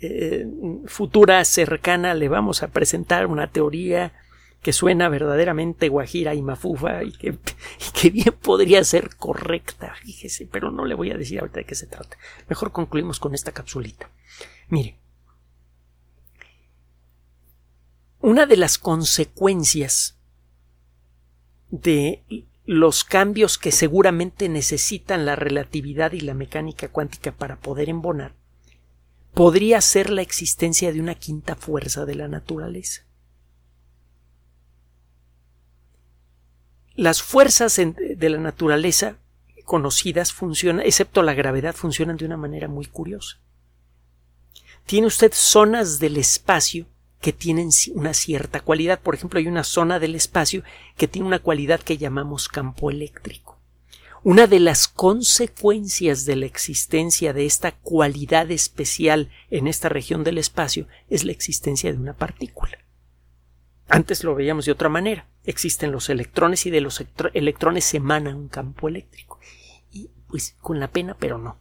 eh, 0.00 0.46
futura 0.86 1.44
cercana, 1.44 2.14
le 2.14 2.28
vamos 2.28 2.62
a 2.62 2.68
presentar 2.68 3.26
una 3.26 3.48
teoría 3.48 4.12
que 4.62 4.72
suena 4.72 5.08
verdaderamente 5.08 5.88
guajira 5.88 6.34
y 6.34 6.42
mafufa 6.42 7.02
y 7.04 7.12
que, 7.12 8.10
bien 8.10 8.34
podría 8.40 8.84
ser 8.84 9.16
correcta, 9.16 9.94
fíjese, 10.02 10.46
pero 10.46 10.70
no 10.70 10.84
le 10.84 10.94
voy 10.94 11.10
a 11.10 11.16
decir 11.16 11.40
ahorita 11.40 11.60
de 11.60 11.66
qué 11.66 11.74
se 11.74 11.86
trata. 11.86 12.16
Mejor 12.48 12.72
concluimos 12.72 13.18
con 13.18 13.34
esta 13.34 13.52
capsulita. 13.52 14.10
Mire, 14.68 14.96
una 18.20 18.46
de 18.46 18.56
las 18.56 18.78
consecuencias 18.78 20.18
de 21.70 22.22
los 22.72 23.02
cambios 23.02 23.58
que 23.58 23.72
seguramente 23.72 24.48
necesitan 24.48 25.26
la 25.26 25.34
relatividad 25.34 26.12
y 26.12 26.20
la 26.20 26.34
mecánica 26.34 26.86
cuántica 26.86 27.32
para 27.32 27.56
poder 27.56 27.88
embonar 27.88 28.36
podría 29.34 29.80
ser 29.80 30.08
la 30.08 30.22
existencia 30.22 30.92
de 30.92 31.00
una 31.00 31.16
quinta 31.16 31.56
fuerza 31.56 32.06
de 32.06 32.14
la 32.14 32.28
naturaleza. 32.28 33.02
Las 36.94 37.22
fuerzas 37.22 37.74
de 37.74 38.28
la 38.28 38.38
naturaleza 38.38 39.16
conocidas 39.64 40.32
funcionan, 40.32 40.86
excepto 40.86 41.24
la 41.24 41.34
gravedad, 41.34 41.74
funcionan 41.74 42.18
de 42.18 42.26
una 42.26 42.36
manera 42.36 42.68
muy 42.68 42.86
curiosa. 42.86 43.40
Tiene 44.86 45.08
usted 45.08 45.32
zonas 45.34 45.98
del 45.98 46.18
espacio 46.18 46.86
que 47.20 47.32
tienen 47.32 47.70
una 47.94 48.14
cierta 48.14 48.60
cualidad. 48.60 49.00
Por 49.00 49.14
ejemplo, 49.14 49.38
hay 49.38 49.46
una 49.46 49.64
zona 49.64 49.98
del 49.98 50.14
espacio 50.14 50.62
que 50.96 51.08
tiene 51.08 51.28
una 51.28 51.38
cualidad 51.38 51.80
que 51.80 51.98
llamamos 51.98 52.48
campo 52.48 52.90
eléctrico. 52.90 53.58
Una 54.22 54.46
de 54.46 54.60
las 54.60 54.86
consecuencias 54.86 56.26
de 56.26 56.36
la 56.36 56.46
existencia 56.46 57.32
de 57.32 57.46
esta 57.46 57.72
cualidad 57.72 58.50
especial 58.50 59.30
en 59.50 59.66
esta 59.66 59.88
región 59.88 60.24
del 60.24 60.36
espacio 60.36 60.86
es 61.08 61.24
la 61.24 61.32
existencia 61.32 61.90
de 61.90 61.98
una 61.98 62.12
partícula. 62.12 62.78
Antes 63.88 64.22
lo 64.22 64.34
veíamos 64.34 64.66
de 64.66 64.72
otra 64.72 64.88
manera. 64.88 65.26
Existen 65.44 65.90
los 65.90 66.10
electrones 66.10 66.66
y 66.66 66.70
de 66.70 66.80
los 66.80 67.02
electrones 67.32 67.84
se 67.84 67.96
emana 67.96 68.36
un 68.36 68.48
campo 68.48 68.88
eléctrico. 68.88 69.40
Y 69.90 70.10
pues 70.28 70.54
con 70.60 70.80
la 70.80 70.88
pena, 70.88 71.16
pero 71.18 71.38
no. 71.38 71.58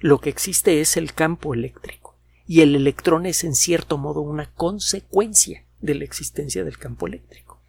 Lo 0.00 0.20
que 0.20 0.30
existe 0.30 0.80
es 0.80 0.96
el 0.96 1.14
campo 1.14 1.54
eléctrico. 1.54 2.03
Y 2.46 2.60
el 2.60 2.74
electrón 2.74 3.26
es 3.26 3.44
en 3.44 3.54
cierto 3.54 3.98
modo 3.98 4.20
una 4.20 4.50
consecuencia 4.52 5.64
de 5.80 5.94
la 5.94 6.04
existencia 6.04 6.64
del 6.64 6.78
campo 6.78 7.06
eléctrico. 7.06 7.60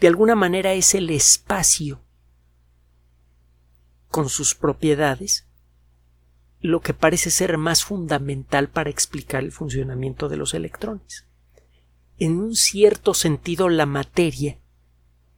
De 0.00 0.08
alguna 0.08 0.34
manera 0.34 0.72
es 0.72 0.94
el 0.94 1.10
espacio 1.10 2.00
con 4.10 4.28
sus 4.28 4.54
propiedades 4.54 5.46
lo 6.60 6.80
que 6.80 6.94
parece 6.94 7.30
ser 7.30 7.56
más 7.56 7.84
fundamental 7.84 8.68
para 8.68 8.90
explicar 8.90 9.44
el 9.44 9.52
funcionamiento 9.52 10.28
de 10.28 10.36
los 10.36 10.54
electrones 10.54 11.28
en 12.18 12.38
un 12.38 12.56
cierto 12.56 13.14
sentido 13.14 13.68
la 13.68 13.86
materia, 13.86 14.58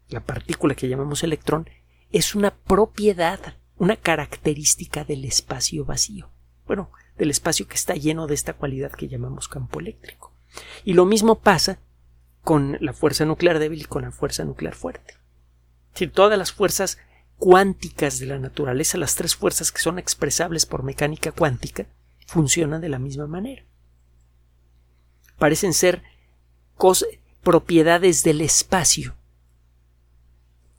la 0.08 0.20
partícula 0.20 0.74
que 0.74 0.88
llamamos 0.88 1.22
electrón, 1.22 1.68
es 2.10 2.34
una 2.34 2.54
propiedad, 2.54 3.58
una 3.76 3.96
característica 3.96 5.04
del 5.04 5.24
espacio 5.24 5.84
vacío. 5.84 6.30
Bueno, 6.66 6.90
del 7.20 7.30
espacio 7.30 7.68
que 7.68 7.74
está 7.74 7.94
lleno 7.94 8.26
de 8.26 8.32
esta 8.32 8.54
cualidad 8.54 8.92
que 8.92 9.06
llamamos 9.06 9.46
campo 9.46 9.78
eléctrico. 9.78 10.32
Y 10.84 10.94
lo 10.94 11.04
mismo 11.04 11.40
pasa 11.40 11.78
con 12.40 12.78
la 12.80 12.94
fuerza 12.94 13.26
nuclear 13.26 13.58
débil 13.58 13.82
y 13.82 13.84
con 13.84 14.02
la 14.02 14.10
fuerza 14.10 14.42
nuclear 14.44 14.74
fuerte. 14.74 15.12
Es 15.88 15.92
decir, 15.92 16.12
todas 16.12 16.38
las 16.38 16.50
fuerzas 16.50 16.96
cuánticas 17.36 18.20
de 18.20 18.26
la 18.26 18.38
naturaleza, 18.38 18.96
las 18.96 19.16
tres 19.16 19.36
fuerzas 19.36 19.70
que 19.70 19.82
son 19.82 19.98
expresables 19.98 20.64
por 20.64 20.82
mecánica 20.82 21.30
cuántica, 21.30 21.86
funcionan 22.26 22.80
de 22.80 22.88
la 22.88 22.98
misma 22.98 23.26
manera. 23.26 23.66
Parecen 25.38 25.74
ser 25.74 26.02
propiedades 27.42 28.24
del 28.24 28.40
espacio 28.40 29.14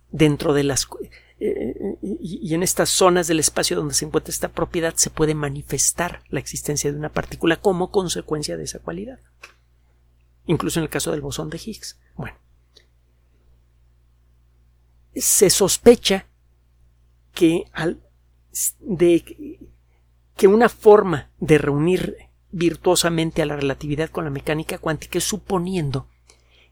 dentro 0.10 0.54
de 0.54 0.64
las 0.64 0.88
y 2.02 2.54
en 2.54 2.64
estas 2.64 2.90
zonas 2.90 3.28
del 3.28 3.40
espacio 3.40 3.76
donde 3.76 3.94
se 3.94 4.06
encuentra 4.06 4.32
esta 4.32 4.50
propiedad 4.50 4.94
se 4.96 5.10
puede 5.10 5.34
manifestar 5.34 6.24
la 6.30 6.40
existencia 6.40 6.92
de 6.92 6.98
una 6.98 7.10
partícula 7.10 7.58
como 7.58 7.92
consecuencia 7.92 8.58
de 8.58 8.64
esa 8.64 8.80
cualidad. 8.80 9.20
Incluso 10.46 10.80
en 10.80 10.84
el 10.84 10.90
caso 10.90 11.12
del 11.12 11.22
bosón 11.22 11.50
de 11.50 11.62
Higgs. 11.64 12.00
Bueno, 12.16 12.36
se 15.16 15.50
sospecha 15.50 16.28
que 17.34 17.66
al 17.74 18.02
de 18.80 19.60
que 20.36 20.48
una 20.48 20.70
forma 20.70 21.32
de 21.40 21.58
reunir 21.58 22.18
virtuosamente 22.52 23.42
a 23.42 23.46
la 23.46 23.56
relatividad 23.56 24.10
con 24.10 24.26
la 24.26 24.30
mecánica 24.30 24.78
cuántica 24.78 25.20
suponiendo 25.22 26.08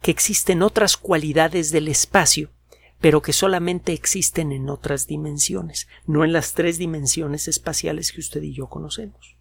que 0.01 0.11
existen 0.11 0.61
otras 0.61 0.97
cualidades 0.97 1.71
del 1.71 1.87
espacio, 1.87 2.51
pero 2.99 3.21
que 3.21 3.33
solamente 3.33 3.93
existen 3.93 4.51
en 4.51 4.69
otras 4.69 5.07
dimensiones, 5.07 5.87
no 6.05 6.25
en 6.25 6.33
las 6.33 6.53
tres 6.53 6.77
dimensiones 6.77 7.47
espaciales 7.47 8.11
que 8.11 8.19
usted 8.19 8.41
y 8.43 8.53
yo 8.53 8.67
conocemos. 8.67 9.37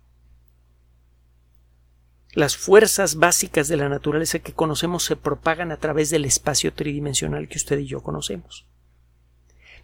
Las 2.32 2.56
fuerzas 2.56 3.16
básicas 3.16 3.66
de 3.68 3.76
la 3.76 3.88
naturaleza 3.88 4.38
que 4.38 4.52
conocemos 4.52 5.02
se 5.02 5.16
propagan 5.16 5.72
a 5.72 5.78
través 5.78 6.10
del 6.10 6.24
espacio 6.24 6.72
tridimensional 6.72 7.48
que 7.48 7.56
usted 7.56 7.78
y 7.78 7.86
yo 7.86 8.02
conocemos. 8.02 8.66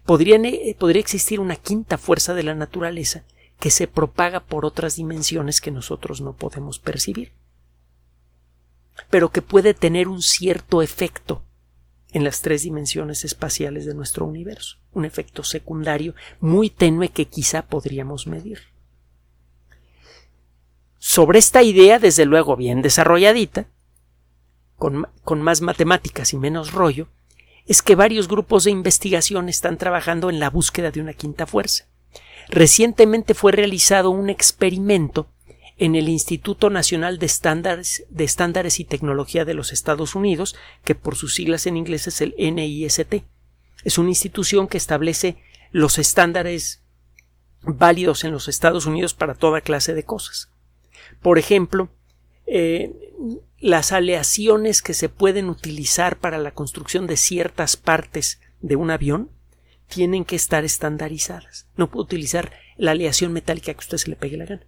Podría, 0.05 0.37
eh, 0.37 0.75
podría 0.79 1.01
existir 1.01 1.39
una 1.39 1.55
quinta 1.55 1.97
fuerza 1.97 2.33
de 2.33 2.43
la 2.43 2.55
naturaleza 2.55 3.23
que 3.59 3.71
se 3.71 3.87
propaga 3.87 4.41
por 4.41 4.65
otras 4.65 4.95
dimensiones 4.95 5.59
que 5.59 5.71
nosotros 5.71 6.21
no 6.21 6.33
podemos 6.33 6.79
percibir, 6.79 7.31
pero 9.09 9.29
que 9.29 9.41
puede 9.41 9.73
tener 9.73 10.07
un 10.07 10.21
cierto 10.21 10.81
efecto 10.81 11.44
en 12.15 12.23
las 12.23 12.39
tres 12.39 12.63
dimensiones 12.63 13.25
espaciales 13.25 13.85
de 13.85 13.93
nuestro 13.93 14.25
universo, 14.25 14.77
un 14.93 15.03
efecto 15.03 15.43
secundario 15.43 16.15
muy 16.39 16.69
tenue 16.69 17.09
que 17.09 17.25
quizá 17.25 17.63
podríamos 17.63 18.25
medir. 18.25 18.59
Sobre 20.97 21.39
esta 21.39 21.61
idea, 21.61 21.99
desde 21.99 22.23
luego 22.23 22.55
bien 22.55 22.81
desarrolladita, 22.81 23.67
con, 24.77 25.09
con, 25.25 25.41
más 25.41 25.59
matemáticas 25.59 26.31
y 26.31 26.37
menos 26.37 26.71
rollo, 26.71 27.09
es 27.65 27.81
que 27.81 27.95
varios 27.95 28.29
grupos 28.29 28.63
de 28.63 28.71
investigación 28.71 29.49
están 29.49 29.77
trabajando 29.77 30.29
en 30.29 30.39
la 30.39 30.49
búsqueda 30.49 30.91
de 30.91 31.01
una 31.01 31.11
quinta 31.11 31.45
fuerza. 31.45 31.89
Recientemente 32.47 33.33
fue 33.33 33.51
realizado 33.51 34.09
un 34.09 34.29
experimento 34.29 35.27
en 35.77 35.95
el 35.95 36.07
Instituto 36.07 36.69
Nacional 36.69 37.19
de 37.19 37.25
Estándares, 37.25 38.05
de 38.09 38.23
Estándares 38.23 38.79
y 38.79 38.85
Tecnología 38.85 39.43
de 39.45 39.53
los 39.53 39.73
Estados 39.73 40.15
Unidos, 40.15 40.55
que 40.83 40.95
por 40.95 41.15
sus 41.15 41.35
siglas 41.35 41.65
en 41.65 41.77
inglés 41.77 42.07
es 42.07 42.21
el 42.21 42.33
NIST. 42.37 43.23
Es 43.83 43.97
una 43.97 44.09
institución 44.09 44.67
que 44.67 44.77
establece 44.77 45.37
los 45.71 45.97
estándares 45.97 46.81
válidos 47.61 48.23
en 48.23 48.31
los 48.31 48.47
Estados 48.47 48.85
Unidos 48.85 49.13
para 49.13 49.35
toda 49.35 49.61
clase 49.61 49.93
de 49.93 50.03
cosas. 50.03 50.49
Por 51.21 51.37
ejemplo, 51.37 51.89
eh, 52.47 52.93
las 53.59 53.91
aleaciones 53.91 54.81
que 54.81 54.93
se 54.93 55.09
pueden 55.09 55.49
utilizar 55.49 56.17
para 56.17 56.37
la 56.37 56.51
construcción 56.51 57.07
de 57.07 57.17
ciertas 57.17 57.75
partes 57.75 58.39
de 58.61 58.75
un 58.75 58.91
avión 58.91 59.29
tienen 59.87 60.25
que 60.25 60.35
estar 60.35 60.63
estandarizadas. 60.63 61.67
No 61.75 61.89
puede 61.89 62.03
utilizar 62.03 62.51
la 62.77 62.91
aleación 62.91 63.33
metálica 63.33 63.73
que 63.73 63.79
a 63.79 63.85
usted 63.85 63.97
se 63.97 64.09
le 64.09 64.15
pegue 64.15 64.37
la 64.37 64.45
gana. 64.45 64.65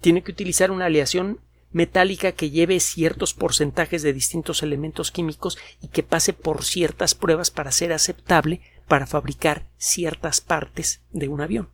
Tiene 0.00 0.22
que 0.22 0.32
utilizar 0.32 0.70
una 0.70 0.86
aleación 0.86 1.40
metálica 1.72 2.32
que 2.32 2.50
lleve 2.50 2.80
ciertos 2.80 3.34
porcentajes 3.34 4.02
de 4.02 4.12
distintos 4.12 4.62
elementos 4.62 5.10
químicos 5.10 5.58
y 5.82 5.88
que 5.88 6.02
pase 6.02 6.32
por 6.32 6.64
ciertas 6.64 7.14
pruebas 7.14 7.50
para 7.50 7.70
ser 7.70 7.92
aceptable 7.92 8.62
para 8.88 9.06
fabricar 9.06 9.66
ciertas 9.76 10.40
partes 10.40 11.02
de 11.12 11.28
un 11.28 11.40
avión. 11.40 11.68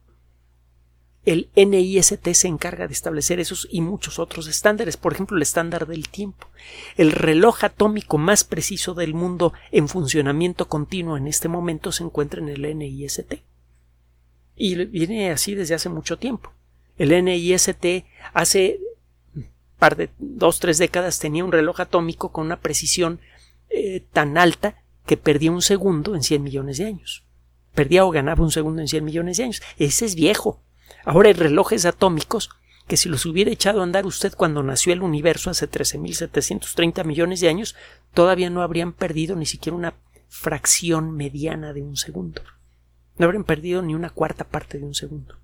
el 1.25 1.51
NIST 1.55 2.27
se 2.33 2.49
encarga 2.49 2.89
de 2.89 2.93
establecer 2.93 3.39
esos 3.39 3.69
y 3.71 3.81
muchos 3.81 4.19
otros 4.19 4.49
estándares, 4.49 4.97
por 4.97 5.13
ejemplo, 5.13 5.37
el 5.37 5.43
estándar 5.43 5.87
del 5.87 6.09
tiempo. 6.09 6.49
El 6.97 7.13
reloj 7.13 7.63
atómico 7.63 8.19
más 8.19 8.43
preciso 8.43 8.95
del 8.95 9.15
mundo 9.15 9.53
en 9.71 9.87
funcionamiento 9.89 10.67
continuo 10.67 11.17
en 11.17 11.29
este 11.29 11.47
momento 11.47 11.93
se 11.93 12.03
encuentra 12.03 12.41
en 12.41 12.49
el 12.49 12.77
NIST. 12.77 13.35
Y 14.57 14.85
viene 14.87 15.31
así 15.31 15.55
desde 15.55 15.77
hace 15.77 15.89
mucho 15.89 16.19
tiempo. 16.19 16.53
El 16.99 17.25
NIST 17.25 18.05
hace 18.33 18.81
par 19.79 19.97
de 19.97 20.11
dos, 20.19 20.61
tres 20.61 20.79
décadas 20.79 21.19
tenía 21.19 21.45
un 21.45 21.51
reloj 21.51 21.81
atómico 21.81 22.31
con 22.31 22.47
una 22.47 22.61
precisión 22.61 23.21
eh, 23.69 24.05
tan 24.13 24.39
alta 24.39 24.83
que 25.07 25.17
perdía 25.17 25.51
un 25.51 25.63
segundo 25.63 26.15
en 26.15 26.23
100 26.23 26.43
millones 26.43 26.79
de 26.79 26.87
años. 26.87 27.25
Perdía 27.75 28.05
o 28.05 28.11
ganaba 28.11 28.45
un 28.45 28.53
segundo 28.53 28.81
en 28.81 28.89
100 28.89 29.05
millones 29.05 29.39
de 29.39 29.45
años. 29.45 29.63
Ese 29.79 30.05
es 30.05 30.15
viejo. 30.15 30.63
Ahora 31.05 31.29
hay 31.29 31.35
relojes 31.35 31.85
atómicos 31.85 32.51
que 32.87 32.97
si 32.97 33.09
los 33.09 33.27
hubiera 33.27 33.51
echado 33.51 33.81
a 33.81 33.83
andar 33.83 34.07
usted 34.07 34.35
cuando 34.35 34.63
nació 34.63 34.93
el 34.93 35.03
universo 35.03 35.51
hace 35.51 35.69
13.730 35.69 37.05
millones 37.05 37.41
de 37.41 37.49
años, 37.49 37.75
todavía 38.15 38.51
no 38.51 38.63
habrían 38.63 38.93
perdido 38.93 39.35
ni 39.35 39.47
siquiera 39.47 39.77
una 39.77 39.95
fracción 40.29 41.11
mediana 41.17 41.73
de 41.73 41.83
un 41.83 41.97
segundo. 41.97 42.43
No 43.19 43.27
habrían 43.27 43.45
perdido 43.45 43.83
ni 43.83 43.95
una 43.95 44.11
cuarta 44.11 44.45
parte 44.45 44.79
de 44.79 44.85
un 44.85 44.95
segundo. 44.95 45.42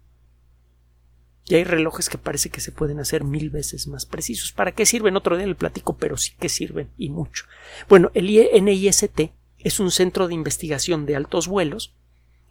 Y 1.48 1.54
hay 1.54 1.64
relojes 1.64 2.08
que 2.10 2.18
parece 2.18 2.50
que 2.50 2.60
se 2.60 2.72
pueden 2.72 3.00
hacer 3.00 3.24
mil 3.24 3.48
veces 3.48 3.86
más 3.86 4.04
precisos. 4.04 4.52
¿Para 4.52 4.72
qué 4.72 4.84
sirven? 4.84 5.16
Otro 5.16 5.36
día 5.36 5.46
el 5.46 5.56
platico, 5.56 5.96
pero 5.96 6.16
sí 6.18 6.32
que 6.38 6.50
sirven 6.50 6.90
y 6.98 7.08
mucho. 7.08 7.46
Bueno, 7.88 8.10
el 8.14 8.26
NIST 8.26 9.32
es 9.58 9.80
un 9.80 9.90
centro 9.90 10.28
de 10.28 10.34
investigación 10.34 11.06
de 11.06 11.16
altos 11.16 11.48
vuelos 11.48 11.94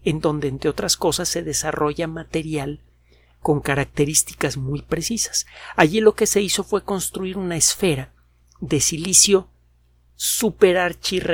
en 0.03 0.19
donde, 0.19 0.47
entre 0.47 0.69
otras 0.69 0.97
cosas, 0.97 1.29
se 1.29 1.43
desarrolla 1.43 2.07
material 2.07 2.81
con 3.39 3.61
características 3.61 4.57
muy 4.57 4.81
precisas. 4.81 5.45
Allí 5.75 6.01
lo 6.01 6.15
que 6.15 6.25
se 6.25 6.41
hizo 6.41 6.63
fue 6.63 6.83
construir 6.83 7.37
una 7.37 7.55
esfera 7.55 8.13
de 8.59 8.81
silicio 8.81 9.49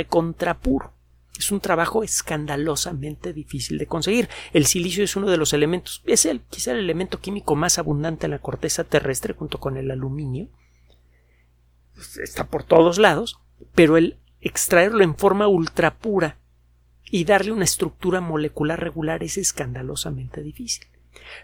contra 0.09 0.59
puro. 0.59 0.92
Es 1.37 1.51
un 1.51 1.59
trabajo 1.59 2.03
escandalosamente 2.03 3.33
difícil 3.33 3.77
de 3.77 3.87
conseguir. 3.87 4.29
El 4.53 4.65
silicio 4.65 5.03
es 5.03 5.15
uno 5.15 5.29
de 5.29 5.37
los 5.37 5.53
elementos, 5.53 6.03
es 6.05 6.25
el, 6.25 6.41
quizá 6.41 6.71
el 6.71 6.79
elemento 6.79 7.19
químico 7.19 7.55
más 7.55 7.79
abundante 7.79 8.27
en 8.27 8.31
la 8.31 8.39
corteza 8.39 8.83
terrestre 8.83 9.33
junto 9.33 9.59
con 9.59 9.77
el 9.77 9.89
aluminio. 9.89 10.49
Está 12.21 12.47
por 12.47 12.63
todos 12.63 12.99
lados, 12.99 13.39
pero 13.73 13.97
el 13.97 14.17
extraerlo 14.41 15.03
en 15.03 15.15
forma 15.15 15.47
ultra 15.47 15.97
pura 15.97 16.37
y 17.09 17.25
darle 17.25 17.51
una 17.51 17.63
estructura 17.63 18.21
molecular 18.21 18.79
regular 18.79 19.23
es 19.23 19.37
escandalosamente 19.37 20.41
difícil. 20.41 20.85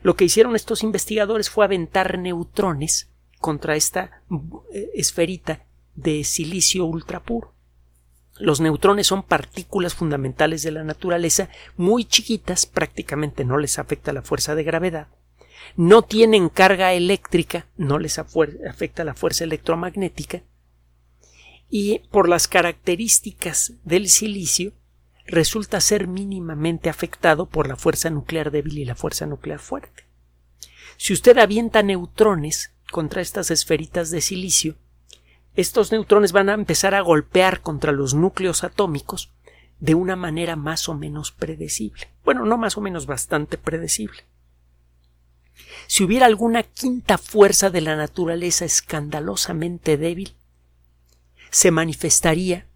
Lo 0.01 0.15
que 0.15 0.25
hicieron 0.25 0.55
estos 0.55 0.83
investigadores 0.83 1.49
fue 1.49 1.65
aventar 1.65 2.17
neutrones 2.17 3.09
contra 3.39 3.75
esta 3.75 4.23
eh, 4.73 4.89
esferita 4.95 5.65
de 5.95 6.23
silicio 6.23 6.85
ultrapuro. 6.85 7.53
Los 8.39 8.61
neutrones 8.61 9.07
son 9.07 9.23
partículas 9.23 9.93
fundamentales 9.93 10.63
de 10.63 10.71
la 10.71 10.85
naturaleza 10.85 11.49
muy 11.75 12.05
chiquitas, 12.05 12.65
prácticamente 12.65 13.43
no 13.43 13.57
les 13.57 13.77
afecta 13.79 14.13
la 14.13 14.21
fuerza 14.21 14.55
de 14.55 14.63
gravedad, 14.63 15.07
no 15.75 16.03
tienen 16.03 16.47
carga 16.47 16.93
eléctrica, 16.93 17.67
no 17.75 17.99
les 17.99 18.17
afecta 18.17 19.03
la 19.03 19.13
fuerza 19.13 19.43
electromagnética, 19.43 20.41
y 21.69 21.99
por 22.11 22.29
las 22.29 22.47
características 22.47 23.73
del 23.83 24.07
silicio 24.07 24.71
resulta 25.27 25.81
ser 25.81 26.07
mínimamente 26.07 26.89
afectado 26.89 27.45
por 27.45 27.67
la 27.67 27.75
fuerza 27.75 28.09
nuclear 28.09 28.51
débil 28.51 28.79
y 28.79 28.85
la 28.85 28.95
fuerza 28.95 29.25
nuclear 29.25 29.59
fuerte. 29.59 30.05
Si 30.95 31.13
usted 31.13 31.37
avienta 31.37 31.83
neutrones 31.83 32.73
contra 32.89 33.21
estas 33.21 33.51
esferitas 33.51 34.09
de 34.11 34.21
silicio, 34.21 34.77
estos 35.55 35.91
neutrones 35.91 36.31
van 36.31 36.49
a 36.49 36.53
empezar 36.53 36.95
a 36.95 37.01
golpear 37.01 37.61
contra 37.61 37.91
los 37.91 38.13
núcleos 38.13 38.63
atómicos 38.63 39.31
de 39.79 39.95
una 39.95 40.15
manera 40.15 40.55
más 40.55 40.89
o 40.89 40.93
menos 40.93 41.31
predecible. 41.31 42.07
Bueno, 42.23 42.45
no 42.45 42.57
más 42.57 42.77
o 42.77 42.81
menos 42.81 43.05
bastante 43.05 43.57
predecible. 43.57 44.23
Si 45.87 46.03
hubiera 46.03 46.25
alguna 46.25 46.63
quinta 46.63 47.17
fuerza 47.17 47.69
de 47.69 47.81
la 47.81 47.95
naturaleza 47.95 48.65
escandalosamente 48.65 49.97
débil, 49.97 50.35
se 51.49 51.71
manifestaría 51.71 52.67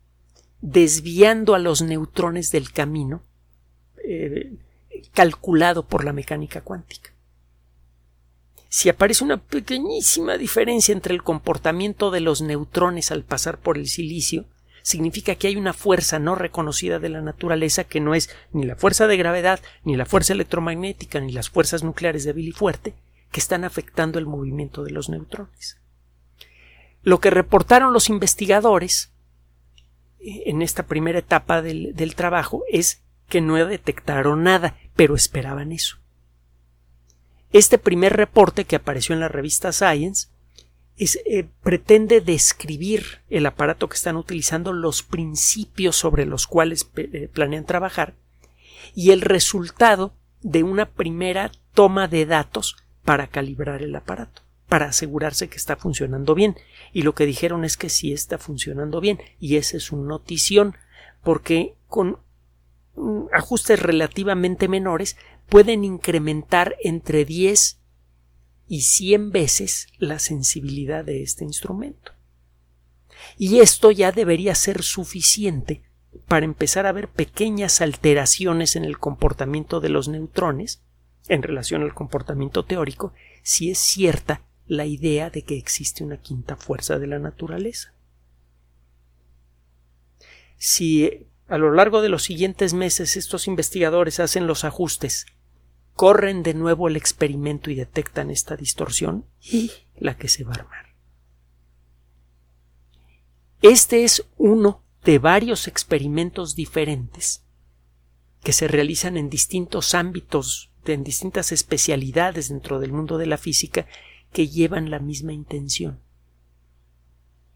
desviando 0.62 1.56
a 1.56 1.60
los 1.60 1.82
neutrones 1.82 2.52
del 2.52 2.72
camino 2.72 3.22
eh, 4.04 4.54
calculado 5.14 5.86
por 5.86 6.04
la 6.04 6.14
mecánica 6.14 6.62
cuántica. 6.62 7.13
Si 8.74 8.90
aparece 8.90 9.24
una 9.24 9.38
pequeñísima 9.38 10.36
diferencia 10.36 10.94
entre 10.94 11.14
el 11.14 11.22
comportamiento 11.22 12.10
de 12.10 12.22
los 12.22 12.42
neutrones 12.42 13.12
al 13.12 13.24
pasar 13.24 13.60
por 13.60 13.78
el 13.78 13.86
silicio, 13.86 14.46
significa 14.82 15.36
que 15.36 15.46
hay 15.46 15.58
una 15.58 15.74
fuerza 15.74 16.18
no 16.18 16.34
reconocida 16.34 16.98
de 16.98 17.10
la 17.10 17.22
naturaleza 17.22 17.84
que 17.84 18.00
no 18.00 18.16
es 18.16 18.36
ni 18.52 18.64
la 18.64 18.76
fuerza 18.76 19.06
de 19.06 19.16
gravedad, 19.16 19.60
ni 19.84 19.96
la 19.96 20.08
fuerza 20.08 20.34
electromagnética, 20.34 21.20
ni 21.20 21.32
las 21.32 21.52
fuerzas 21.52 21.84
nucleares 21.84 22.24
débil 22.24 22.48
y 22.48 22.52
fuerte, 22.52 22.96
que 23.30 23.40
están 23.40 23.64
afectando 23.64 24.18
el 24.18 24.26
movimiento 24.26 24.84
de 24.84 24.90
los 24.90 25.08
neutrones. 25.08 25.78
Lo 27.04 27.20
que 27.20 27.30
reportaron 27.30 27.94
los 27.94 28.10
investigadores 28.10 29.14
en 30.20 30.64
esta 30.64 30.88
primera 30.88 31.20
etapa 31.20 31.62
del, 31.62 32.16
trabajo 32.16 32.64
es 32.72 33.04
que 33.30 33.40
no 33.40 33.54
detectaron 33.68 34.42
nada, 34.42 34.78
pero 34.96 35.14
esperaban 35.14 35.72
eso. 35.72 36.03
Este 37.54 37.78
primer 37.78 38.14
reporte 38.14 38.66
que 38.66 38.76
apareció 38.76 39.14
en 39.14 39.22
la 39.22 39.30
revista 39.30 39.72
Science 39.72 40.28
eh, 40.98 41.46
pretende 41.64 42.20
describir 42.20 43.22
el 43.30 43.46
aparato 43.46 43.88
que 43.88 43.96
están 43.96 44.18
utilizando, 44.18 44.74
los 44.74 45.04
principios 45.04 45.96
sobre 45.96 46.26
los 46.26 46.48
cuales 46.48 46.90
eh, 46.98 47.30
planean 47.32 47.66
trabajar 47.66 48.16
y 48.96 49.12
el 49.12 49.22
resultado 49.22 50.14
de 50.42 50.64
una 50.64 50.90
primera 50.90 51.52
toma 51.74 52.08
de 52.08 52.26
datos 52.26 52.76
para 53.06 53.28
calibrar 53.28 53.82
el 53.82 53.96
aparato 53.96 54.42
para 54.74 54.88
asegurarse 54.88 55.50
que 55.50 55.58
está 55.58 55.76
funcionando 55.76 56.34
bien. 56.34 56.56
Y 56.94 57.04
lo 57.04 57.14
que 57.14 57.28
dijeron 57.28 57.64
es 57.64 57.78
que 57.78 57.90
sí 57.90 58.12
está 58.12 58.40
funcionando 58.40 59.02
bien. 59.02 59.20
Y 59.40 59.58
esa 59.58 59.78
es 59.78 59.92
una 59.92 60.08
notición, 60.08 60.76
porque 61.22 61.76
con 61.88 62.18
ajustes 63.32 63.80
relativamente 63.80 64.68
menores 64.68 65.16
pueden 65.50 65.84
incrementar 65.84 66.76
entre 66.84 67.26
10 67.26 67.80
y 68.68 68.82
100 68.82 69.32
veces 69.32 69.88
la 69.98 70.20
sensibilidad 70.20 71.06
de 71.06 71.22
este 71.22 71.44
instrumento. 71.44 72.14
Y 73.38 73.60
esto 73.60 73.92
ya 73.92 74.12
debería 74.12 74.56
ser 74.56 74.84
suficiente 74.84 75.84
para 76.28 76.46
empezar 76.46 76.86
a 76.86 76.92
ver 76.92 77.10
pequeñas 77.10 77.82
alteraciones 77.82 78.76
en 78.76 78.86
el 78.86 78.98
comportamiento 78.98 79.80
de 79.80 79.90
los 79.90 80.08
neutrones 80.08 80.82
en 81.28 81.42
relación 81.42 81.84
al 81.84 81.94
comportamiento 81.94 82.66
teórico 82.66 83.14
si 83.42 83.72
es 83.72 83.78
cierta 83.80 84.44
la 84.66 84.86
idea 84.86 85.30
de 85.30 85.44
que 85.44 85.58
existe 85.58 86.04
una 86.04 86.18
quinta 86.18 86.56
fuerza 86.56 87.00
de 87.00 87.08
la 87.08 87.20
naturaleza. 87.20 87.94
Si 90.58 91.28
a 91.54 91.60
lo 91.60 91.72
largo 91.72 92.02
de 92.02 92.10
los 92.10 92.24
siguientes 92.24 92.74
meses 92.74 93.16
estos 93.16 93.46
investigadores 93.46 94.20
hacen 94.20 94.48
los 94.48 94.64
ajustes, 94.64 95.28
corren 95.94 96.42
de 96.42 96.56
nuevo 96.56 96.88
el 96.88 96.96
experimento 96.96 97.70
y 97.70 97.76
detectan 97.76 98.32
esta 98.32 98.56
distorsión, 98.56 99.28
y 99.40 99.70
la 99.96 100.18
que 100.18 100.30
se 100.30 100.44
va 100.44 100.54
a 100.54 100.62
armar. 100.62 100.96
Este 103.62 104.04
es 104.04 104.26
uno 104.36 104.82
de 105.04 105.20
varios 105.20 105.68
experimentos 105.68 106.56
diferentes 106.56 107.46
que 108.42 108.52
se 108.52 108.68
realizan 108.68 109.16
en 109.16 109.30
distintos 109.30 109.94
ámbitos, 109.94 110.72
en 110.86 111.04
distintas 111.04 111.52
especialidades 111.52 112.50
dentro 112.50 112.80
del 112.80 112.94
mundo 112.94 113.20
de 113.20 113.28
la 113.28 113.38
física 113.38 113.86
que 114.32 114.48
llevan 114.48 114.90
la 114.90 114.98
misma 114.98 115.34
intención, 115.34 116.00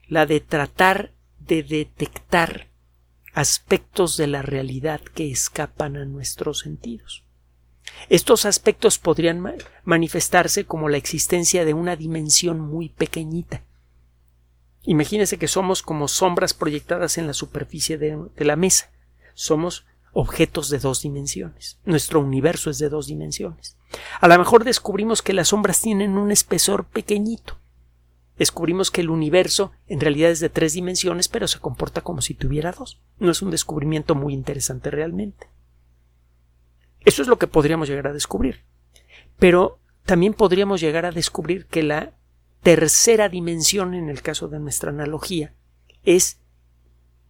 la 0.07 0.27
de 0.27 0.39
tratar 0.39 1.15
de 1.39 1.63
detectar 1.63 2.66
aspectos 3.37 4.17
de 4.17 4.25
la 4.25 4.41
realidad 4.41 4.99
que 4.99 5.29
escapan 5.29 5.95
a 5.95 6.05
nuestros 6.05 6.61
sentidos. 6.61 7.23
Estos 8.09 8.47
aspectos 8.47 8.97
podrían 8.97 9.45
manifestarse 9.83 10.65
como 10.65 10.89
la 10.89 10.97
existencia 10.97 11.63
de 11.63 11.75
una 11.75 11.95
dimensión 11.95 12.59
muy 12.59 12.89
pequeñita. 12.89 13.61
Imagínese 14.81 15.37
que 15.37 15.47
somos 15.47 15.83
como 15.83 16.07
sombras 16.07 16.55
proyectadas 16.55 17.19
en 17.19 17.27
la 17.27 17.33
superficie 17.33 17.99
de, 17.99 18.17
de 18.35 18.45
la 18.45 18.55
mesa. 18.55 18.89
Somos 19.35 19.85
objetos 20.13 20.71
de 20.71 20.79
dos 20.79 21.03
dimensiones. 21.03 21.77
Nuestro 21.85 22.21
universo 22.21 22.71
es 22.71 22.79
de 22.79 22.89
dos 22.89 23.05
dimensiones. 23.05 23.77
A 24.19 24.27
lo 24.27 24.35
mejor 24.39 24.63
descubrimos 24.63 25.21
que 25.21 25.33
las 25.33 25.49
sombras 25.49 25.79
tienen 25.79 26.17
un 26.17 26.31
espesor 26.31 26.85
pequeñito. 26.85 27.59
Descubrimos 28.37 28.91
que 28.91 29.01
el 29.01 29.09
universo 29.09 29.71
en 29.87 29.99
realidad 29.99 30.29
es 30.29 30.39
de 30.39 30.49
tres 30.49 30.73
dimensiones, 30.73 31.27
pero 31.27 31.47
se 31.47 31.59
comporta 31.59 32.01
como 32.01 32.21
si 32.21 32.33
tuviera 32.33 32.71
dos. 32.71 33.01
No 33.19 33.31
es 33.31 33.41
un 33.41 33.51
descubrimiento 33.51 34.13
muy 34.13 34.33
interesante 34.33 34.91
realmente. 34.91 35.47
Eso 37.01 37.21
es 37.21 37.27
lo 37.27 37.39
que 37.39 37.47
podríamos 37.47 37.87
llegar 37.87 38.07
a 38.07 38.13
descubrir. 38.13 38.63
Pero 39.39 39.79
también 40.05 40.33
podríamos 40.33 40.81
llegar 40.81 41.05
a 41.05 41.11
descubrir 41.11 41.65
que 41.65 41.83
la 41.83 42.13
tercera 42.61 43.29
dimensión, 43.29 43.93
en 43.93 44.09
el 44.09 44.21
caso 44.21 44.47
de 44.47 44.59
nuestra 44.59 44.89
analogía, 44.89 45.53
es 46.03 46.39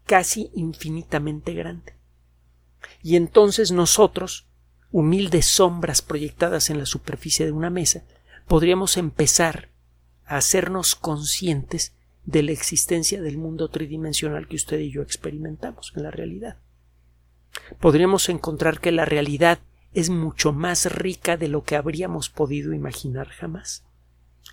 casi 0.05 0.51
infinitamente 0.53 1.53
grande. 1.53 1.95
Y 3.01 3.15
entonces 3.15 3.71
nosotros, 3.71 4.47
humildes 4.91 5.45
sombras 5.45 6.01
proyectadas 6.01 6.69
en 6.69 6.79
la 6.79 6.85
superficie 6.85 7.45
de 7.45 7.51
una 7.51 7.69
mesa, 7.69 8.03
podríamos 8.47 8.97
empezar 8.97 9.69
hacernos 10.27 10.95
conscientes 10.95 11.93
de 12.25 12.43
la 12.43 12.51
existencia 12.51 13.21
del 13.21 13.37
mundo 13.37 13.69
tridimensional 13.69 14.47
que 14.47 14.57
usted 14.57 14.79
y 14.79 14.91
yo 14.91 15.01
experimentamos 15.01 15.93
en 15.95 16.03
la 16.03 16.11
realidad. 16.11 16.57
Podríamos 17.79 18.29
encontrar 18.29 18.79
que 18.79 18.91
la 18.91 19.05
realidad 19.05 19.59
es 19.93 20.09
mucho 20.09 20.51
más 20.51 20.91
rica 20.93 21.37
de 21.37 21.47
lo 21.47 21.63
que 21.63 21.75
habríamos 21.75 22.29
podido 22.29 22.73
imaginar 22.73 23.29
jamás. 23.29 23.83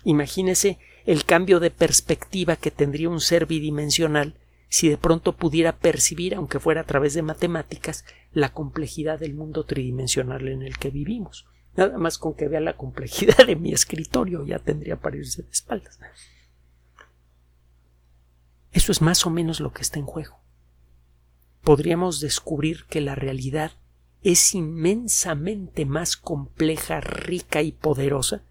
Imagínese 0.03 0.79
el 1.05 1.25
cambio 1.25 1.59
de 1.59 1.71
perspectiva 1.71 2.55
que 2.55 2.71
tendría 2.71 3.09
un 3.09 3.21
ser 3.21 3.45
bidimensional 3.45 4.35
si 4.69 4.89
de 4.89 4.97
pronto 4.97 5.33
pudiera 5.33 5.77
percibir, 5.77 6.35
aunque 6.35 6.59
fuera 6.59 6.81
a 6.81 6.85
través 6.85 7.13
de 7.13 7.21
matemáticas, 7.21 8.05
la 8.33 8.51
complejidad 8.51 9.19
del 9.19 9.33
mundo 9.33 9.65
tridimensional 9.65 10.47
en 10.47 10.63
el 10.63 10.77
que 10.77 10.89
vivimos. 10.89 11.45
Nada 11.75 11.97
más 11.97 12.17
con 12.17 12.33
que 12.33 12.47
vea 12.47 12.61
la 12.61 12.77
complejidad 12.77 13.45
de 13.47 13.55
mi 13.55 13.73
escritorio 13.73 14.45
ya 14.45 14.59
tendría 14.59 14.97
para 14.97 15.17
irse 15.17 15.43
de 15.43 15.51
espaldas. 15.51 15.99
Eso 18.71 18.91
es 18.91 19.01
más 19.01 19.25
o 19.25 19.29
menos 19.29 19.59
lo 19.59 19.71
que 19.71 19.81
está 19.81 19.99
en 19.99 20.05
juego. 20.05 20.39
Podríamos 21.63 22.19
descubrir 22.19 22.85
que 22.85 23.01
la 23.01 23.15
realidad 23.15 23.71
es 24.21 24.53
inmensamente 24.53 25.85
más 25.85 26.17
compleja, 26.17 26.99
rica 26.99 27.61
y 27.61 27.71
poderosa 27.71 28.43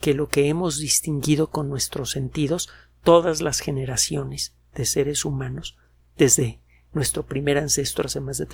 que 0.00 0.14
lo 0.14 0.28
que 0.28 0.48
hemos 0.48 0.78
distinguido 0.78 1.50
con 1.50 1.68
nuestros 1.68 2.10
sentidos 2.10 2.68
todas 3.02 3.40
las 3.40 3.60
generaciones 3.60 4.54
de 4.74 4.84
seres 4.84 5.24
humanos 5.24 5.76
desde 6.16 6.60
nuestro 6.92 7.26
primer 7.26 7.58
ancestro 7.58 8.06
hace 8.06 8.20
más 8.20 8.38
de 8.38 8.46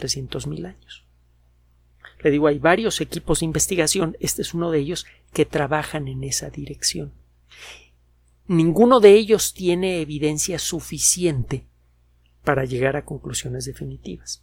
mil 0.46 0.66
años. 0.66 1.03
Le 2.24 2.30
digo, 2.30 2.46
hay 2.46 2.58
varios 2.58 3.02
equipos 3.02 3.40
de 3.40 3.44
investigación, 3.44 4.16
este 4.18 4.40
es 4.40 4.54
uno 4.54 4.70
de 4.70 4.78
ellos, 4.78 5.06
que 5.34 5.44
trabajan 5.44 6.08
en 6.08 6.24
esa 6.24 6.48
dirección. 6.48 7.12
Ninguno 8.46 8.98
de 9.00 9.12
ellos 9.12 9.52
tiene 9.52 10.00
evidencia 10.00 10.58
suficiente 10.58 11.66
para 12.42 12.64
llegar 12.64 12.96
a 12.96 13.04
conclusiones 13.04 13.66
definitivas, 13.66 14.42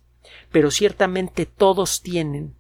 pero 0.52 0.70
ciertamente 0.70 1.48
todos 1.48 2.04
tienen 2.04 2.54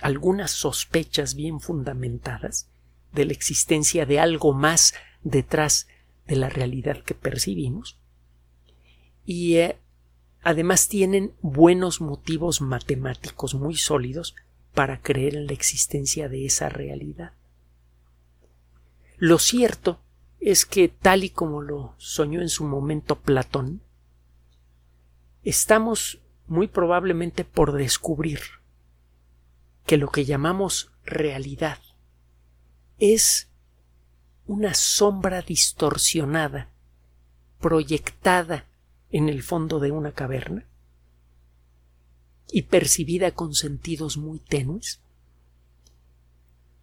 algunas 0.00 0.50
sospechas 0.50 1.36
bien 1.36 1.60
fundamentadas 1.60 2.68
de 3.12 3.26
la 3.26 3.32
existencia 3.32 4.04
de 4.04 4.18
algo 4.18 4.52
más 4.52 4.94
detrás 5.22 5.86
de 6.26 6.34
la 6.34 6.48
realidad 6.48 7.04
que 7.04 7.14
percibimos 7.14 8.00
y 9.24 9.56
eh, 9.58 9.78
además 10.44 10.88
tienen 10.88 11.32
buenos 11.40 12.02
motivos 12.02 12.60
matemáticos 12.60 13.54
muy 13.54 13.76
sólidos 13.76 14.36
para 14.74 15.00
creer 15.00 15.36
en 15.36 15.46
la 15.46 15.54
existencia 15.54 16.28
de 16.28 16.44
esa 16.44 16.68
realidad. 16.68 17.32
Lo 19.16 19.38
cierto 19.38 20.00
es 20.40 20.66
que, 20.66 20.88
tal 20.88 21.24
y 21.24 21.30
como 21.30 21.62
lo 21.62 21.94
soñó 21.96 22.42
en 22.42 22.50
su 22.50 22.64
momento 22.64 23.20
Platón, 23.20 23.80
estamos 25.42 26.20
muy 26.46 26.68
probablemente 26.68 27.44
por 27.44 27.72
descubrir 27.72 28.40
que 29.86 29.96
lo 29.96 30.10
que 30.10 30.26
llamamos 30.26 30.92
realidad 31.06 31.78
es 32.98 33.48
una 34.46 34.74
sombra 34.74 35.40
distorsionada, 35.40 36.68
proyectada 37.60 38.66
en 39.10 39.28
el 39.28 39.42
fondo 39.42 39.80
de 39.80 39.90
una 39.90 40.12
caverna 40.12 40.66
y 42.50 42.62
percibida 42.62 43.32
con 43.32 43.54
sentidos 43.54 44.16
muy 44.16 44.38
tenues 44.38 45.00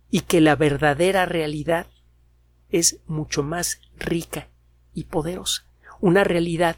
y 0.10 0.22
que 0.22 0.42
la 0.42 0.56
verdadera 0.56 1.26
realidad 1.26 1.88
es 2.70 3.00
mucho 3.08 3.44
más 3.44 3.82
rica 3.98 4.50
y 4.94 5.06
poderosa, 5.06 5.66
una 6.00 6.24
realidad 6.24 6.78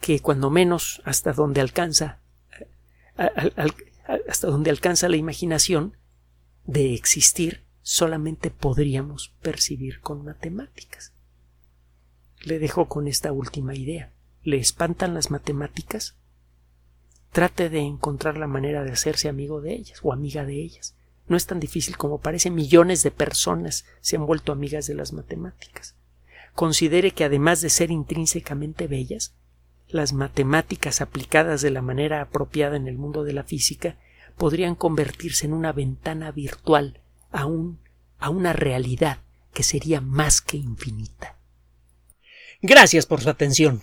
que 0.00 0.20
cuando 0.20 0.50
menos 0.50 1.02
hasta 1.04 1.32
donde 1.32 1.60
alcanza 1.60 2.20
hasta 4.28 4.46
donde 4.46 4.70
alcanza 4.70 5.08
la 5.08 5.16
imaginación 5.16 5.96
de 6.64 6.94
existir 6.94 7.64
solamente 7.82 8.50
podríamos 8.50 9.34
percibir 9.42 10.00
con 10.00 10.24
matemáticas. 10.24 11.12
Le 12.42 12.58
dejo 12.58 12.88
con 12.88 13.08
esta 13.08 13.32
última 13.32 13.74
idea 13.74 14.12
le 14.42 14.56
espantan 14.56 15.14
las 15.14 15.30
matemáticas, 15.30 16.16
trate 17.32 17.68
de 17.68 17.80
encontrar 17.80 18.36
la 18.36 18.46
manera 18.46 18.84
de 18.84 18.92
hacerse 18.92 19.28
amigo 19.28 19.60
de 19.60 19.74
ellas 19.74 20.00
o 20.02 20.12
amiga 20.12 20.44
de 20.44 20.60
ellas. 20.60 20.96
No 21.28 21.36
es 21.36 21.46
tan 21.46 21.60
difícil 21.60 21.96
como 21.96 22.20
parece. 22.20 22.50
Millones 22.50 23.02
de 23.02 23.12
personas 23.12 23.84
se 24.00 24.16
han 24.16 24.26
vuelto 24.26 24.50
amigas 24.50 24.86
de 24.86 24.94
las 24.94 25.12
matemáticas. 25.12 25.94
Considere 26.54 27.12
que 27.12 27.24
además 27.24 27.60
de 27.60 27.70
ser 27.70 27.92
intrínsecamente 27.92 28.88
bellas, 28.88 29.34
las 29.86 30.12
matemáticas 30.12 31.00
aplicadas 31.00 31.62
de 31.62 31.70
la 31.70 31.82
manera 31.82 32.20
apropiada 32.20 32.76
en 32.76 32.88
el 32.88 32.98
mundo 32.98 33.22
de 33.22 33.32
la 33.32 33.44
física 33.44 33.96
podrían 34.36 34.74
convertirse 34.74 35.46
en 35.46 35.52
una 35.52 35.72
ventana 35.72 36.32
virtual 36.32 37.00
a, 37.30 37.46
a 38.18 38.30
una 38.30 38.52
realidad 38.52 39.20
que 39.52 39.62
sería 39.62 40.00
más 40.00 40.40
que 40.40 40.56
infinita. 40.56 41.36
Gracias 42.62 43.06
por 43.06 43.20
su 43.20 43.30
atención. 43.30 43.82